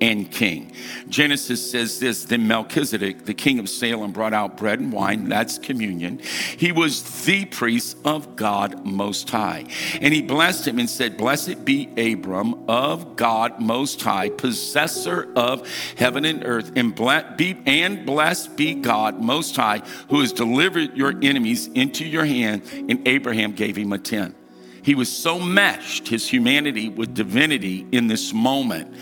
And 0.01 0.30
king. 0.30 0.72
Genesis 1.09 1.70
says 1.70 2.01
this 2.01 2.24
Then 2.24 2.48
Melchizedek, 2.48 3.26
the 3.26 3.34
king 3.34 3.59
of 3.59 3.68
Salem, 3.68 4.12
brought 4.12 4.32
out 4.32 4.57
bread 4.57 4.80
and 4.80 4.92
wine. 4.92 5.28
That's 5.28 5.59
communion. 5.59 6.18
He 6.18 6.72
was 6.72 7.24
the 7.24 7.44
priest 7.44 7.96
of 8.05 8.36
God 8.36 8.84
Most 8.86 9.28
High. 9.30 9.66
And 10.01 10.14
he 10.14 10.22
blessed 10.22 10.66
him 10.66 10.78
and 10.78 10.88
said, 10.88 11.16
Blessed 11.16 11.64
be 11.64 11.90
Abram 11.96 12.68
of 12.68 13.16
God 13.16 13.61
Most 13.61 14.01
High, 14.03 14.30
possessor 14.30 15.30
of 15.36 15.68
heaven 15.96 16.24
and 16.24 16.44
earth, 16.44 16.72
and, 16.76 16.94
be, 17.36 17.61
and 17.66 18.07
blessed 18.07 18.57
be 18.57 18.74
God 18.74 19.20
Most 19.20 19.57
High, 19.57 19.82
who 20.09 20.20
has 20.20 20.32
delivered 20.32 20.96
your 20.96 21.14
enemies 21.22 21.66
into 21.68 22.07
your 22.07 22.24
hand. 22.24 22.62
And 22.72 23.07
Abraham 23.07 23.53
gave 23.53 23.76
him 23.76 23.92
a 23.92 23.98
tenth. 23.98 24.36
He 24.82 24.94
was 24.94 25.14
so 25.14 25.38
meshed, 25.38 26.09
his 26.09 26.26
humanity 26.26 26.88
with 26.88 27.12
divinity 27.14 27.86
in 27.92 28.07
this 28.07 28.32
moment 28.32 28.96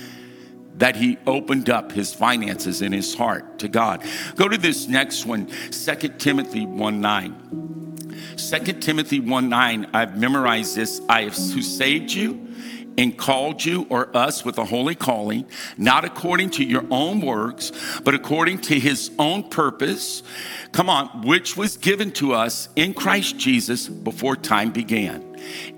that 0.78 0.96
he 0.96 1.18
opened 1.26 1.68
up 1.70 1.92
his 1.92 2.14
finances 2.14 2.82
in 2.82 2.92
his 2.92 3.14
heart 3.14 3.58
to 3.58 3.68
God. 3.68 4.04
Go 4.36 4.48
to 4.48 4.56
this 4.56 4.88
next 4.88 5.26
one, 5.26 5.46
2 5.70 5.94
Timothy 6.18 6.66
1 6.66 7.00
9. 7.00 7.94
2 8.36 8.58
Timothy 8.74 9.20
1 9.20 9.48
9, 9.48 9.90
I've 9.92 10.16
memorized 10.16 10.76
this. 10.76 11.00
I 11.08 11.22
have 11.22 11.34
who 11.34 11.62
saved 11.62 12.12
you 12.12 12.48
and 12.98 13.16
called 13.16 13.64
you 13.64 13.86
or 13.88 14.14
us 14.14 14.44
with 14.44 14.58
a 14.58 14.64
holy 14.64 14.96
calling, 14.96 15.46
not 15.78 16.04
according 16.04 16.50
to 16.50 16.64
your 16.64 16.84
own 16.90 17.20
works, 17.20 17.72
but 18.04 18.12
according 18.12 18.58
to 18.58 18.78
his 18.78 19.12
own 19.18 19.48
purpose. 19.48 20.24
Come 20.72 20.90
on, 20.90 21.22
which 21.22 21.56
was 21.56 21.76
given 21.76 22.10
to 22.12 22.34
us 22.34 22.68
in 22.74 22.92
Christ 22.92 23.38
Jesus 23.38 23.88
before 23.88 24.34
time 24.34 24.72
began. 24.72 25.24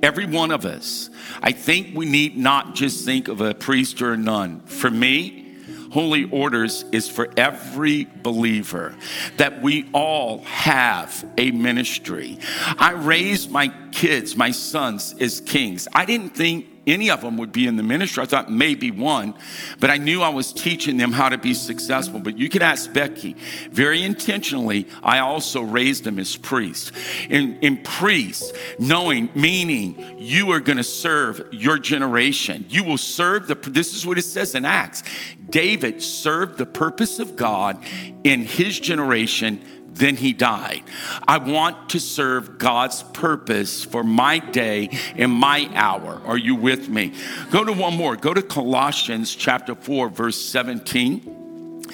Every 0.03 0.25
one 0.25 0.51
of 0.51 0.65
us, 0.65 1.11
I 1.43 1.53
think 1.53 1.95
we 1.95 2.07
need 2.07 2.37
not 2.37 2.75
just 2.75 3.05
think 3.05 3.29
of 3.29 3.43
a 3.43 3.55
priest 3.55 4.01
or 4.01 4.15
a 4.15 4.17
nun. 4.17 4.61
For 4.63 4.91
me, 4.91 5.59
holy 5.93 6.25
orders 6.31 6.85
is 6.93 7.09
for 7.09 7.29
every 7.37 8.09
believer 8.23 8.95
that 9.37 9.61
we 9.61 9.91
all 9.93 10.39
have 10.45 11.25
a 11.37 11.51
ministry. 11.51 12.39
I 12.79 12.93
raised 12.93 13.51
my 13.51 13.73
kids, 13.93 14.37
my 14.37 14.53
sons, 14.53 15.15
as 15.21 15.41
kings. 15.41 15.87
I 15.93 16.05
didn't 16.07 16.31
think 16.31 16.67
any 16.87 17.11
of 17.11 17.21
them 17.21 17.37
would 17.37 17.53
be 17.53 17.67
in 17.67 17.77
the 17.77 17.83
ministry. 17.83 18.23
I 18.23 18.27
thought 18.27 18.51
maybe 18.51 18.91
one, 18.91 19.35
but 19.79 19.91
I 19.91 19.97
knew 19.97 20.23
I 20.23 20.31
was 20.31 20.53
teaching 20.53 20.97
them 20.97 21.13
how 21.13 21.29
to 21.29 21.39
be 21.39 21.55
successful. 21.55 22.21
But 22.21 22.39
you 22.39 22.49
could 22.49 22.63
ask 22.63 22.93
Becky. 22.93 23.37
Very 23.71 24.03
intentionally, 24.03 24.89
I 25.03 25.19
also 25.19 25.63
raised 25.63 26.05
them 26.05 26.19
as 26.19 26.37
priests. 26.37 26.93
In, 27.29 27.59
in 27.61 27.79
priests, 27.79 28.53
knowing, 28.79 29.29
meaning 29.35 30.17
you 30.19 30.51
are 30.53 30.61
going 30.61 30.79
to 30.79 30.85
serve 30.85 31.47
your 31.53 31.79
generation. 31.79 32.67
You 32.69 32.85
will 32.85 32.99
serve 32.99 33.47
the, 33.47 33.55
this 33.55 33.95
is 33.95 34.07
what 34.07 34.19
it 34.19 34.23
says 34.23 34.55
in 34.55 34.65
Acts. 34.65 35.03
David 35.49 36.03
served 36.03 36.59
the 36.59 36.67
purpose 36.67 37.19
of 37.19 37.37
God 37.37 37.83
in 38.25 38.45
his 38.45 38.79
generation 38.79 39.61
then 40.01 40.17
he 40.17 40.33
died. 40.33 40.83
I 41.29 41.39
want 41.39 41.91
to 41.91 42.01
serve 42.01 42.59
God's 42.59 43.03
purpose 43.03 43.85
for 43.85 44.03
my 44.03 44.39
day 44.39 44.99
and 45.15 45.31
my 45.31 45.71
hour. 45.75 46.21
Are 46.25 46.39
you 46.39 46.55
with 46.55 46.89
me? 46.89 47.13
Go 47.51 47.65
to 47.65 47.73
one 47.73 47.97
more. 47.97 48.17
Go 48.17 48.35
to 48.35 48.43
Colossians 48.43 49.35
chapter 49.35 49.75
4, 49.75 50.09
verse 50.09 50.43
17. 50.43 51.85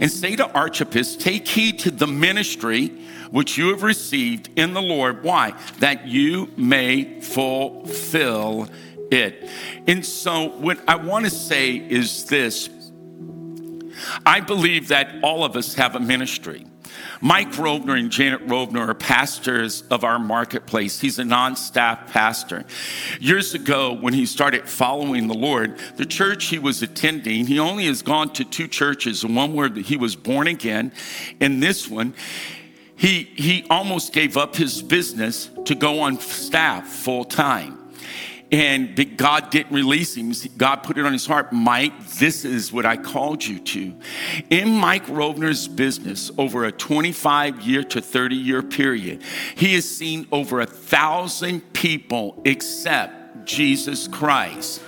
And 0.00 0.10
say 0.10 0.34
to 0.36 0.50
Archippus, 0.52 1.14
Take 1.16 1.46
heed 1.46 1.78
to 1.80 1.90
the 1.90 2.06
ministry 2.06 2.88
which 3.30 3.56
you 3.56 3.68
have 3.68 3.82
received 3.82 4.50
in 4.56 4.74
the 4.74 4.82
Lord. 4.82 5.22
Why? 5.22 5.54
That 5.78 6.08
you 6.08 6.50
may 6.56 7.20
fulfill 7.20 8.68
it. 9.10 9.48
And 9.86 10.04
so, 10.04 10.48
what 10.48 10.80
I 10.88 10.96
want 10.96 11.26
to 11.26 11.30
say 11.30 11.76
is 11.76 12.24
this 12.24 12.68
I 14.26 14.40
believe 14.40 14.88
that 14.88 15.14
all 15.22 15.44
of 15.44 15.54
us 15.54 15.74
have 15.74 15.94
a 15.94 16.00
ministry. 16.00 16.66
Mike 17.20 17.52
Rovner 17.52 17.98
and 17.98 18.10
Janet 18.10 18.46
Rovner 18.46 18.88
are 18.88 18.94
pastors 18.94 19.82
of 19.90 20.04
our 20.04 20.18
marketplace. 20.18 21.00
He's 21.00 21.18
a 21.18 21.24
non 21.24 21.56
staff 21.56 22.12
pastor. 22.12 22.64
Years 23.20 23.54
ago, 23.54 23.92
when 23.92 24.14
he 24.14 24.26
started 24.26 24.68
following 24.68 25.26
the 25.26 25.34
Lord, 25.34 25.78
the 25.96 26.06
church 26.06 26.46
he 26.46 26.58
was 26.58 26.82
attending, 26.82 27.46
he 27.46 27.58
only 27.58 27.86
has 27.86 28.02
gone 28.02 28.32
to 28.34 28.44
two 28.44 28.68
churches, 28.68 29.22
the 29.22 29.28
one 29.28 29.54
where 29.54 29.68
he 29.68 29.96
was 29.96 30.16
born 30.16 30.46
again, 30.46 30.92
and 31.40 31.62
this 31.62 31.88
one, 31.88 32.14
he, 32.96 33.24
he 33.34 33.66
almost 33.68 34.12
gave 34.12 34.36
up 34.36 34.54
his 34.56 34.82
business 34.82 35.50
to 35.64 35.74
go 35.74 36.00
on 36.00 36.20
staff 36.20 36.86
full 36.86 37.24
time 37.24 37.81
and 38.52 39.16
God 39.16 39.48
didn't 39.48 39.74
release 39.74 40.14
him. 40.14 40.32
God 40.58 40.82
put 40.82 40.98
it 40.98 41.06
on 41.06 41.12
his 41.14 41.24
heart, 41.24 41.54
Mike, 41.54 42.06
this 42.18 42.44
is 42.44 42.70
what 42.70 42.84
I 42.84 42.98
called 42.98 43.42
you 43.42 43.58
to. 43.58 43.94
In 44.50 44.68
Mike 44.72 45.06
Rovner's 45.06 45.66
business, 45.66 46.30
over 46.36 46.66
a 46.66 46.72
25 46.72 47.62
year 47.62 47.82
to 47.84 48.02
30 48.02 48.36
year 48.36 48.62
period, 48.62 49.22
he 49.56 49.72
has 49.74 49.88
seen 49.88 50.28
over 50.30 50.60
a 50.60 50.66
thousand 50.66 51.72
people 51.72 52.40
accept 52.44 53.46
Jesus 53.46 54.06
Christ. 54.06 54.82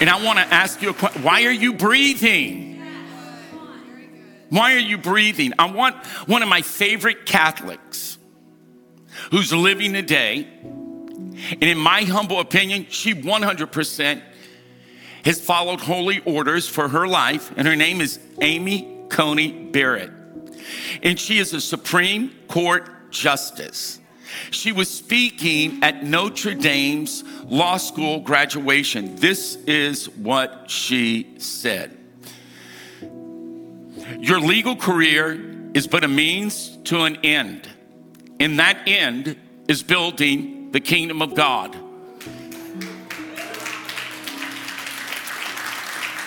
And 0.00 0.10
I 0.10 0.22
want 0.22 0.38
to 0.38 0.44
ask 0.52 0.82
you 0.82 0.90
a 0.90 0.94
question 0.94 1.22
why 1.22 1.44
are 1.44 1.50
you 1.50 1.72
breathing? 1.72 2.72
Why 4.50 4.74
are 4.74 4.80
you 4.80 4.98
breathing? 4.98 5.54
I 5.58 5.70
want 5.70 5.96
one 6.26 6.42
of 6.42 6.48
my 6.48 6.60
favorite 6.60 7.24
Catholics 7.24 8.18
who's 9.30 9.52
living 9.52 9.92
today. 9.92 10.46
And 10.62 11.62
in 11.62 11.78
my 11.78 12.02
humble 12.02 12.40
opinion, 12.40 12.86
she 12.90 13.14
100% 13.14 14.22
has 15.24 15.40
followed 15.40 15.80
holy 15.80 16.20
orders 16.20 16.68
for 16.68 16.88
her 16.88 17.06
life. 17.08 17.52
And 17.56 17.66
her 17.66 17.76
name 17.76 18.00
is 18.00 18.18
Amy 18.40 19.04
Coney 19.08 19.52
Barrett. 19.70 20.10
And 21.02 21.18
she 21.18 21.38
is 21.38 21.52
a 21.52 21.60
Supreme 21.60 22.30
Court 22.48 23.10
Justice. 23.10 24.00
She 24.50 24.72
was 24.72 24.90
speaking 24.90 25.82
at 25.82 26.02
Notre 26.02 26.54
Dame's 26.54 27.22
law 27.44 27.76
school 27.76 28.20
graduation. 28.20 29.16
This 29.16 29.56
is 29.66 30.08
what 30.08 30.70
she 30.70 31.34
said 31.38 31.96
Your 34.18 34.40
legal 34.40 34.76
career 34.76 35.70
is 35.74 35.86
but 35.86 36.04
a 36.04 36.08
means 36.08 36.76
to 36.84 37.02
an 37.02 37.16
end. 37.24 37.68
And 38.40 38.58
that 38.58 38.86
end 38.86 39.36
is 39.68 39.82
building 39.82 40.72
the 40.72 40.80
kingdom 40.80 41.22
of 41.22 41.34
God. 41.34 41.76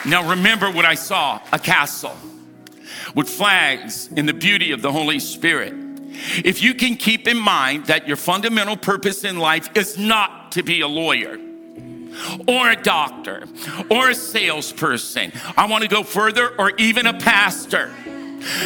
Now, 0.06 0.30
remember 0.30 0.72
what 0.72 0.86
I 0.86 0.96
saw 0.96 1.42
a 1.52 1.60
castle 1.60 2.16
with 3.14 3.30
flags 3.30 4.08
in 4.08 4.26
the 4.26 4.34
beauty 4.34 4.72
of 4.72 4.82
the 4.82 4.92
Holy 4.92 5.20
Spirit. 5.20 5.74
If 6.46 6.62
you 6.62 6.74
can 6.74 6.96
keep 6.96 7.28
in 7.28 7.38
mind 7.38 7.88
that 7.88 8.08
your 8.08 8.16
fundamental 8.16 8.78
purpose 8.78 9.24
in 9.24 9.38
life 9.38 9.70
is 9.76 9.98
not 9.98 10.54
to 10.54 10.64
be 10.64 10.82
a 10.82 10.88
lawyer, 10.88 11.38
or 12.48 12.72
a 12.72 12.82
doctor, 12.82 13.48
or 13.92 14.10
a 14.10 14.16
salesperson, 14.16 15.32
I 15.56 15.68
want 15.68 15.84
to 15.84 15.90
go 15.90 16.04
further, 16.04 16.56
or 16.58 16.72
even 16.78 17.06
a 17.06 17.14
pastor. 17.14 17.92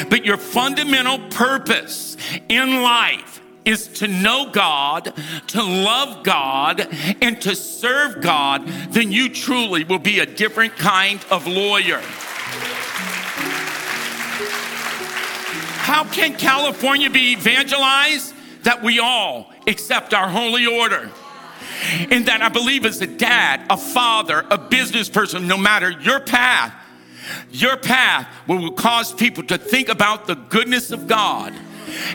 But 0.09 0.26
your 0.26 0.38
fundamental 0.38 1.19
purpose 1.30 2.17
in 2.49 2.82
life 2.82 3.41
is 3.65 3.88
to 3.88 4.07
know 4.07 4.49
God, 4.51 5.13
to 5.47 5.61
love 5.61 6.24
God, 6.24 6.88
and 7.22 7.39
to 7.41 7.55
serve 7.55 8.22
God, 8.22 8.67
then 8.89 9.11
you 9.11 9.30
truly 9.30 9.84
will 9.84 9.99
be 9.99 10.19
a 10.19 10.26
different 10.26 10.76
kind 10.78 11.24
of 11.30 11.45
lawyer. 11.47 12.01
How 15.82 16.03
can 16.05 16.36
California 16.38 17.09
be 17.09 17.34
evangelized? 17.34 18.34
That 18.63 18.84
we 18.84 18.99
all 18.99 19.51
accept 19.67 20.13
our 20.13 20.30
holy 20.30 20.65
order. 20.67 21.09
And 22.11 22.28
that 22.28 22.41
I 22.41 22.49
believe 22.49 22.86
as 22.86 23.01
a 23.01 23.07
dad, 23.07 23.65
a 23.69 23.78
father, 23.78 24.45
a 24.51 24.57
business 24.57 25.09
person, 25.09 25.47
no 25.47 25.57
matter 25.57 25.89
your 25.89 26.19
path, 26.19 26.74
your 27.51 27.77
path 27.77 28.27
will 28.47 28.71
cause 28.71 29.13
people 29.13 29.43
to 29.43 29.57
think 29.57 29.89
about 29.89 30.27
the 30.27 30.36
goodness 30.36 30.91
of 30.91 31.07
God. 31.07 31.53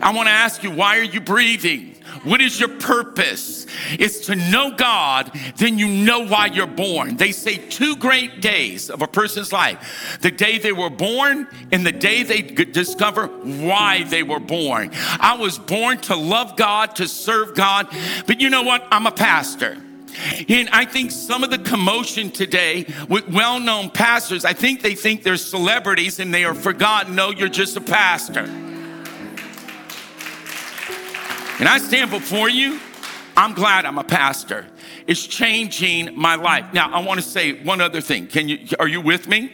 I 0.01 0.13
want 0.15 0.29
to 0.29 0.33
ask 0.33 0.63
you, 0.63 0.71
why 0.71 0.99
are 0.99 1.05
you 1.05 1.21
breathing? 1.21 1.97
What 2.25 2.41
is 2.41 2.59
your 2.59 2.71
purpose? 2.71 3.67
It's 3.93 4.27
to 4.27 4.35
know 4.35 4.75
God, 4.75 5.31
then 5.57 5.79
you 5.79 5.87
know 5.87 6.27
why 6.27 6.47
you're 6.47 6.67
born. 6.67 7.17
They 7.17 7.31
say 7.31 7.57
two 7.57 7.97
great 7.97 8.41
days 8.41 8.91
of 8.91 9.03
a 9.03 9.07
person's 9.07 9.53
life 9.53 10.19
the 10.23 10.31
day 10.31 10.59
they 10.59 10.73
were 10.73 10.91
born 10.91 11.47
and 11.71 11.87
the 11.87 11.93
day 11.93 12.23
they 12.23 12.43
discover 12.43 13.27
why 13.27 14.03
they 14.05 14.23
were 14.23 14.41
born. 14.41 14.91
I 15.21 15.37
was 15.37 15.59
born 15.59 15.99
to 16.03 16.17
love 16.17 16.57
God, 16.57 16.97
to 16.97 17.07
serve 17.07 17.55
God, 17.55 17.89
but 18.27 18.41
you 18.41 18.51
know 18.51 18.63
what? 18.63 18.87
I'm 18.91 19.07
a 19.07 19.13
pastor. 19.13 19.77
And 20.49 20.69
I 20.71 20.85
think 20.85 21.11
some 21.11 21.45
of 21.45 21.51
the 21.51 21.59
commotion 21.59 22.31
today 22.31 22.87
with 23.09 23.29
well 23.29 23.61
known 23.61 23.91
pastors, 23.91 24.45
I 24.45 24.53
think 24.53 24.83
they 24.83 24.95
think 24.95 25.23
they're 25.23 25.37
celebrities 25.37 26.19
and 26.21 26.33
they 26.33 26.45
are 26.45 26.55
forgotten. 26.55 27.15
No, 27.15 27.31
you're 27.31 27.49
just 27.49 27.77
a 27.77 27.81
pastor. 27.81 28.45
And 31.59 31.69
I 31.69 31.79
stand 31.79 32.11
before 32.11 32.51
you 32.51 32.79
I'm 33.37 33.53
glad 33.53 33.85
I'm 33.85 33.99
a 33.99 34.05
pastor. 34.05 34.67
It's 35.07 35.27
changing 35.27 36.19
my 36.19 36.37
life. 36.37 36.73
Now, 36.73 36.91
I 36.91 37.01
want 37.01 37.21
to 37.21 37.27
say 37.27 37.63
one 37.63 37.83
other 37.83 38.01
thing. 38.01 38.29
Can 38.29 38.49
you 38.49 38.67
are 38.79 38.89
you 38.89 39.03
with 39.03 39.29
me? 39.29 39.53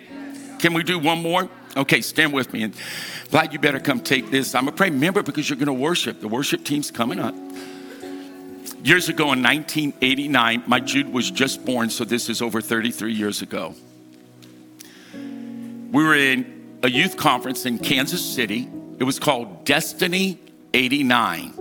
Can 0.60 0.72
we 0.72 0.84
do 0.84 0.98
one 0.98 1.20
more? 1.20 1.50
Okay, 1.76 2.00
stand 2.00 2.32
with 2.32 2.52
me. 2.52 2.62
And 2.62 2.74
glad 3.30 3.52
you 3.52 3.58
better 3.58 3.80
come 3.80 3.98
take 3.98 4.30
this. 4.30 4.54
I'm 4.54 4.68
a 4.68 4.72
pray. 4.72 4.90
Remember, 4.90 5.22
because 5.22 5.50
you're 5.50 5.56
going 5.56 5.66
to 5.66 5.72
worship. 5.72 6.20
The 6.20 6.28
worship 6.28 6.64
team's 6.64 6.92
coming 6.92 7.18
up. 7.18 7.34
Years 8.85 9.09
ago 9.09 9.33
in 9.33 9.43
1989, 9.43 10.64
my 10.66 10.80
Jude 10.80 11.12
was 11.12 11.30
just 11.30 11.64
born, 11.64 11.89
so 11.89 12.05
this 12.05 12.28
is 12.28 12.43
over 12.43 12.61
33 12.61 13.12
years 13.12 13.41
ago. 13.41 13.76
We 15.14 16.03
were 16.03 16.16
in 16.16 16.78
a 16.83 16.91
youth 16.91 17.16
conference 17.16 17.64
in 17.64 17.78
Kansas 17.78 18.24
City. 18.24 18.68
It 18.99 19.05
was 19.05 19.20
called 19.20 19.64
Destiny 19.64 20.41
89. 20.74 21.55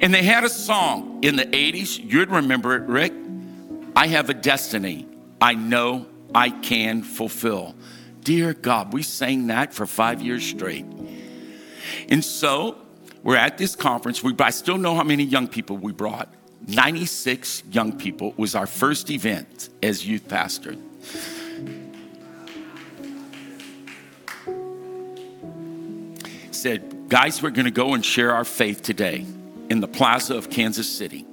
And 0.00 0.14
they 0.14 0.22
had 0.22 0.44
a 0.44 0.48
song 0.48 1.24
in 1.24 1.34
the 1.34 1.46
80s. 1.46 1.98
You'd 1.98 2.30
remember 2.30 2.76
it, 2.76 2.82
Rick. 2.82 3.12
I 3.96 4.06
have 4.06 4.30
a 4.30 4.34
destiny 4.34 5.08
I 5.40 5.54
know 5.54 6.06
I 6.32 6.50
can 6.50 7.02
fulfill. 7.02 7.74
Dear 8.22 8.54
God, 8.54 8.92
we 8.92 9.02
sang 9.02 9.48
that 9.48 9.74
for 9.74 9.84
five 9.84 10.22
years 10.22 10.46
straight. 10.46 10.84
And 12.08 12.24
so 12.24 12.78
we're 13.22 13.36
at 13.36 13.58
this 13.58 13.76
conference. 13.76 14.22
We, 14.22 14.34
I 14.38 14.50
still 14.50 14.78
know 14.78 14.94
how 14.94 15.04
many 15.04 15.24
young 15.24 15.48
people 15.48 15.76
we 15.76 15.92
brought. 15.92 16.32
96 16.66 17.64
young 17.70 17.96
people 17.98 18.34
was 18.36 18.54
our 18.54 18.66
first 18.66 19.10
event 19.10 19.68
as 19.82 20.06
youth 20.06 20.28
pastor. 20.28 20.76
Said, 26.50 27.08
guys, 27.08 27.42
we're 27.42 27.50
going 27.50 27.64
to 27.64 27.70
go 27.70 27.94
and 27.94 28.04
share 28.04 28.34
our 28.34 28.44
faith 28.44 28.82
today 28.82 29.24
in 29.70 29.80
the 29.80 29.88
plaza 29.88 30.36
of 30.36 30.50
Kansas 30.50 30.88
City. 30.88 31.24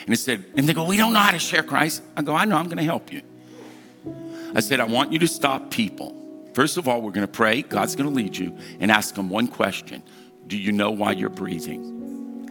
And 0.00 0.10
he 0.10 0.16
said, 0.16 0.44
and 0.54 0.68
they 0.68 0.74
go, 0.74 0.84
we 0.84 0.98
don't 0.98 1.14
know 1.14 1.20
how 1.20 1.30
to 1.30 1.38
share 1.38 1.62
Christ. 1.62 2.02
I 2.14 2.22
go, 2.22 2.34
I 2.34 2.44
know, 2.44 2.56
I'm 2.56 2.66
going 2.66 2.76
to 2.76 2.84
help 2.84 3.10
you. 3.10 3.22
I 4.54 4.60
said, 4.60 4.80
I 4.80 4.84
want 4.84 5.12
you 5.12 5.18
to 5.20 5.28
stop 5.28 5.70
people. 5.70 6.14
First 6.52 6.76
of 6.76 6.86
all, 6.86 7.00
we're 7.00 7.10
going 7.10 7.26
to 7.26 7.32
pray. 7.32 7.62
God's 7.62 7.96
going 7.96 8.08
to 8.08 8.14
lead 8.14 8.36
you 8.36 8.56
and 8.80 8.90
ask 8.90 9.14
them 9.14 9.30
one 9.30 9.48
question 9.48 10.02
Do 10.46 10.58
you 10.58 10.72
know 10.72 10.90
why 10.90 11.12
you're 11.12 11.30
breathing? 11.30 12.50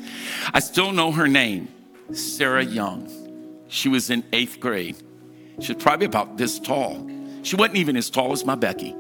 I 0.53 0.59
still 0.59 0.91
know 0.91 1.11
her 1.11 1.27
name, 1.27 1.67
Sarah 2.11 2.65
Young. 2.65 3.09
She 3.67 3.89
was 3.89 4.09
in 4.09 4.23
eighth 4.33 4.59
grade. 4.59 4.97
She 5.59 5.73
was 5.73 5.83
probably 5.83 6.05
about 6.05 6.37
this 6.37 6.59
tall. 6.59 7.09
She 7.43 7.55
wasn't 7.55 7.77
even 7.77 7.95
as 7.95 8.09
tall 8.09 8.31
as 8.31 8.45
my 8.45 8.55
Becky. 8.55 8.95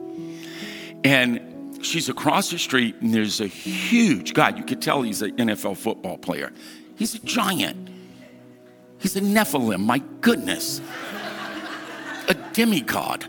And 1.03 1.79
she's 1.85 2.09
across 2.09 2.49
the 2.51 2.57
street 2.57 2.95
and 3.01 3.13
there's 3.13 3.41
a 3.41 3.47
huge 3.47 4.33
guy. 4.33 4.49
You 4.49 4.63
could 4.63 4.81
tell 4.81 5.01
he's 5.01 5.21
an 5.21 5.35
NFL 5.37 5.77
football 5.77 6.17
player. 6.17 6.51
He's 6.95 7.15
a 7.15 7.19
giant. 7.19 7.89
He's 8.99 9.15
a 9.15 9.21
Nephilim, 9.21 9.81
my 9.81 10.01
goodness. 10.21 10.81
a 12.27 12.33
demigod. 12.53 13.25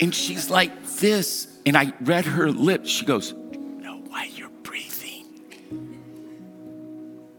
And 0.00 0.14
she's 0.14 0.50
like 0.50 0.84
this. 0.98 1.48
And 1.64 1.76
I 1.76 1.92
read 2.02 2.26
her 2.26 2.50
lips. 2.50 2.90
She 2.90 3.06
goes, 3.06 3.34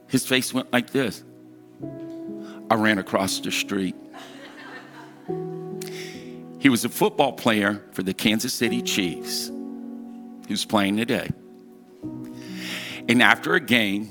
His 0.08 0.26
face 0.26 0.53
went 0.53 0.72
like 0.72 0.91
this. 0.91 1.24
I 2.70 2.76
ran 2.76 2.97
across 2.97 3.39
the 3.39 3.51
street. 3.51 3.95
He 6.60 6.70
was 6.70 6.84
a 6.84 6.89
football 6.89 7.34
player 7.34 7.84
for 7.91 8.01
the 8.01 8.14
Kansas 8.14 8.53
City 8.53 8.82
Chiefs 8.82 9.51
who's 10.47 10.66
playing 10.66 10.97
today. 10.97 11.30
And 13.08 13.22
after 13.22 13.53
a 13.53 13.60
game, 13.60 14.10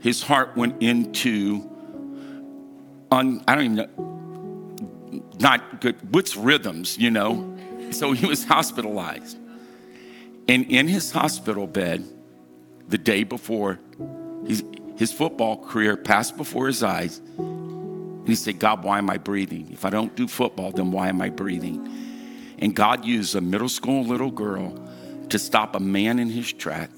his 0.00 0.22
heart 0.22 0.56
went 0.56 0.82
into, 0.82 1.68
un, 3.10 3.42
I 3.48 3.54
don't 3.54 3.64
even 3.64 3.76
know, 3.76 5.24
not 5.40 5.80
good, 5.80 5.96
what's 6.14 6.36
rhythms, 6.36 6.98
you 6.98 7.10
know? 7.10 7.56
So 7.90 8.12
he 8.12 8.26
was 8.26 8.44
hospitalized. 8.44 9.38
And 10.46 10.66
in 10.70 10.88
his 10.88 11.10
hospital 11.10 11.66
bed, 11.66 12.04
the 12.88 12.98
day 12.98 13.24
before, 13.24 13.78
his, 14.46 14.62
his 14.98 15.12
football 15.12 15.56
career 15.56 15.96
passed 15.96 16.36
before 16.36 16.66
his 16.66 16.82
eyes. 16.82 17.20
And 17.38 18.28
he 18.28 18.34
said, 18.34 18.58
God, 18.58 18.82
why 18.82 18.98
am 18.98 19.08
I 19.08 19.16
breathing? 19.16 19.68
If 19.70 19.84
I 19.84 19.90
don't 19.90 20.14
do 20.16 20.26
football, 20.26 20.72
then 20.72 20.90
why 20.90 21.08
am 21.08 21.22
I 21.22 21.30
breathing? 21.30 21.88
And 22.58 22.74
God 22.74 23.04
used 23.04 23.36
a 23.36 23.40
middle 23.40 23.68
school 23.68 24.04
little 24.04 24.32
girl 24.32 24.74
to 25.28 25.38
stop 25.38 25.76
a 25.76 25.80
man 25.80 26.18
in 26.18 26.28
his 26.28 26.52
track. 26.52 26.90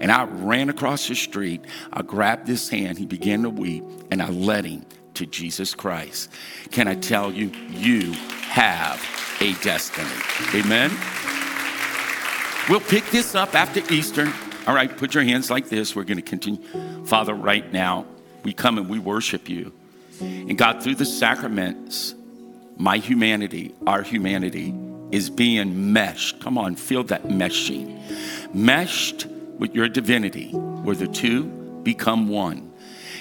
And 0.00 0.12
I 0.12 0.24
ran 0.24 0.68
across 0.68 1.08
the 1.08 1.14
street. 1.14 1.64
I 1.92 2.02
grabbed 2.02 2.46
his 2.46 2.68
hand. 2.68 2.98
He 2.98 3.06
began 3.06 3.42
to 3.42 3.50
weep, 3.50 3.84
and 4.10 4.22
I 4.22 4.28
led 4.28 4.66
him 4.66 4.84
to 5.14 5.24
Jesus 5.24 5.74
Christ. 5.74 6.30
Can 6.72 6.88
I 6.88 6.94
tell 6.94 7.32
you, 7.32 7.50
you 7.70 8.12
have 8.50 9.02
a 9.40 9.54
destiny? 9.62 10.08
Amen. 10.54 10.90
We'll 12.68 12.80
pick 12.80 13.04
this 13.10 13.34
up 13.34 13.54
after 13.54 13.80
Easter. 13.92 14.30
All 14.66 14.74
right, 14.74 14.94
put 14.96 15.14
your 15.14 15.24
hands 15.24 15.50
like 15.50 15.68
this. 15.68 15.94
We're 15.94 16.04
going 16.04 16.16
to 16.16 16.22
continue. 16.22 16.62
Father, 17.04 17.34
right 17.34 17.70
now, 17.72 18.06
we 18.44 18.52
come 18.52 18.78
and 18.78 18.88
we 18.88 18.98
worship 18.98 19.48
you. 19.48 19.72
And 20.20 20.56
God, 20.56 20.82
through 20.82 20.94
the 20.94 21.04
sacraments, 21.04 22.14
my 22.76 22.96
humanity, 22.96 23.74
our 23.86 24.02
humanity, 24.02 24.74
is 25.10 25.28
being 25.28 25.92
meshed. 25.92 26.40
Come 26.40 26.56
on, 26.56 26.76
feel 26.76 27.04
that 27.04 27.24
meshing. 27.24 28.00
Meshed 28.54 29.26
with 29.58 29.74
your 29.74 29.88
divinity, 29.88 30.50
where 30.52 30.96
the 30.96 31.08
two 31.08 31.44
become 31.82 32.28
one. 32.28 32.72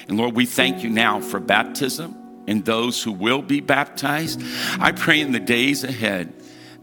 And 0.07 0.17
Lord, 0.17 0.35
we 0.35 0.45
thank 0.45 0.81
you 0.83 0.89
now 0.89 1.19
for 1.19 1.39
baptism 1.39 2.15
and 2.47 2.63
those 2.63 3.03
who 3.03 3.11
will 3.11 3.41
be 3.41 3.59
baptized. 3.59 4.41
I 4.79 4.91
pray 4.91 5.19
in 5.19 5.33
the 5.33 5.39
days 5.39 5.83
ahead 5.83 6.33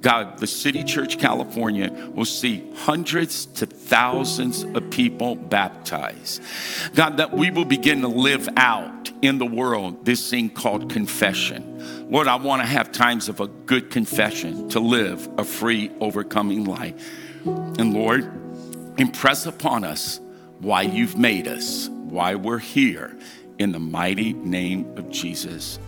God, 0.00 0.38
the 0.38 0.46
City 0.46 0.82
Church 0.82 1.18
California 1.18 1.90
will 2.14 2.24
see 2.24 2.64
hundreds 2.74 3.46
to 3.46 3.66
thousands 3.90 4.62
of 4.62 4.88
people 4.90 5.34
baptized. 5.34 6.40
God, 6.94 7.16
that 7.16 7.32
we 7.32 7.50
will 7.50 7.64
begin 7.64 8.02
to 8.02 8.08
live 8.08 8.48
out 8.56 9.10
in 9.20 9.38
the 9.38 9.44
world 9.44 10.04
this 10.04 10.30
thing 10.30 10.48
called 10.48 10.90
confession. 10.90 12.08
Lord, 12.08 12.28
I 12.28 12.36
want 12.36 12.62
to 12.62 12.66
have 12.66 12.92
times 12.92 13.28
of 13.28 13.40
a 13.40 13.48
good 13.48 13.90
confession 13.90 14.68
to 14.68 14.78
live 14.78 15.28
a 15.38 15.44
free, 15.44 15.90
overcoming 16.00 16.64
life. 16.66 16.94
And 17.44 17.92
Lord, 17.92 18.30
impress 18.96 19.46
upon 19.46 19.82
us 19.82 20.20
why 20.60 20.82
you've 20.82 21.18
made 21.18 21.48
us, 21.48 21.88
why 21.88 22.36
we're 22.36 22.58
here, 22.58 23.18
in 23.58 23.72
the 23.72 23.80
mighty 23.80 24.34
name 24.34 24.96
of 24.96 25.10
Jesus. 25.10 25.80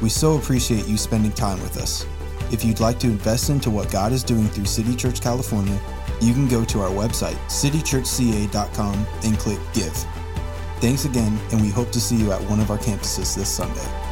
We 0.00 0.08
so 0.08 0.36
appreciate 0.36 0.86
you 0.86 0.96
spending 0.96 1.32
time 1.32 1.60
with 1.62 1.78
us. 1.78 2.06
If 2.52 2.64
you'd 2.64 2.80
like 2.80 3.00
to 3.00 3.08
invest 3.08 3.50
into 3.50 3.70
what 3.70 3.90
God 3.90 4.12
is 4.12 4.22
doing 4.22 4.46
through 4.48 4.66
City 4.66 4.94
Church 4.94 5.20
California, 5.20 5.78
you 6.20 6.32
can 6.34 6.48
go 6.48 6.64
to 6.64 6.80
our 6.80 6.90
website, 6.90 7.36
citychurchca.com, 7.48 9.06
and 9.24 9.38
click 9.38 9.58
Give. 9.72 9.92
Thanks 10.80 11.04
again, 11.04 11.38
and 11.52 11.60
we 11.60 11.68
hope 11.68 11.90
to 11.92 12.00
see 12.00 12.16
you 12.16 12.32
at 12.32 12.40
one 12.42 12.60
of 12.60 12.70
our 12.70 12.78
campuses 12.78 13.36
this 13.36 13.48
Sunday. 13.48 14.09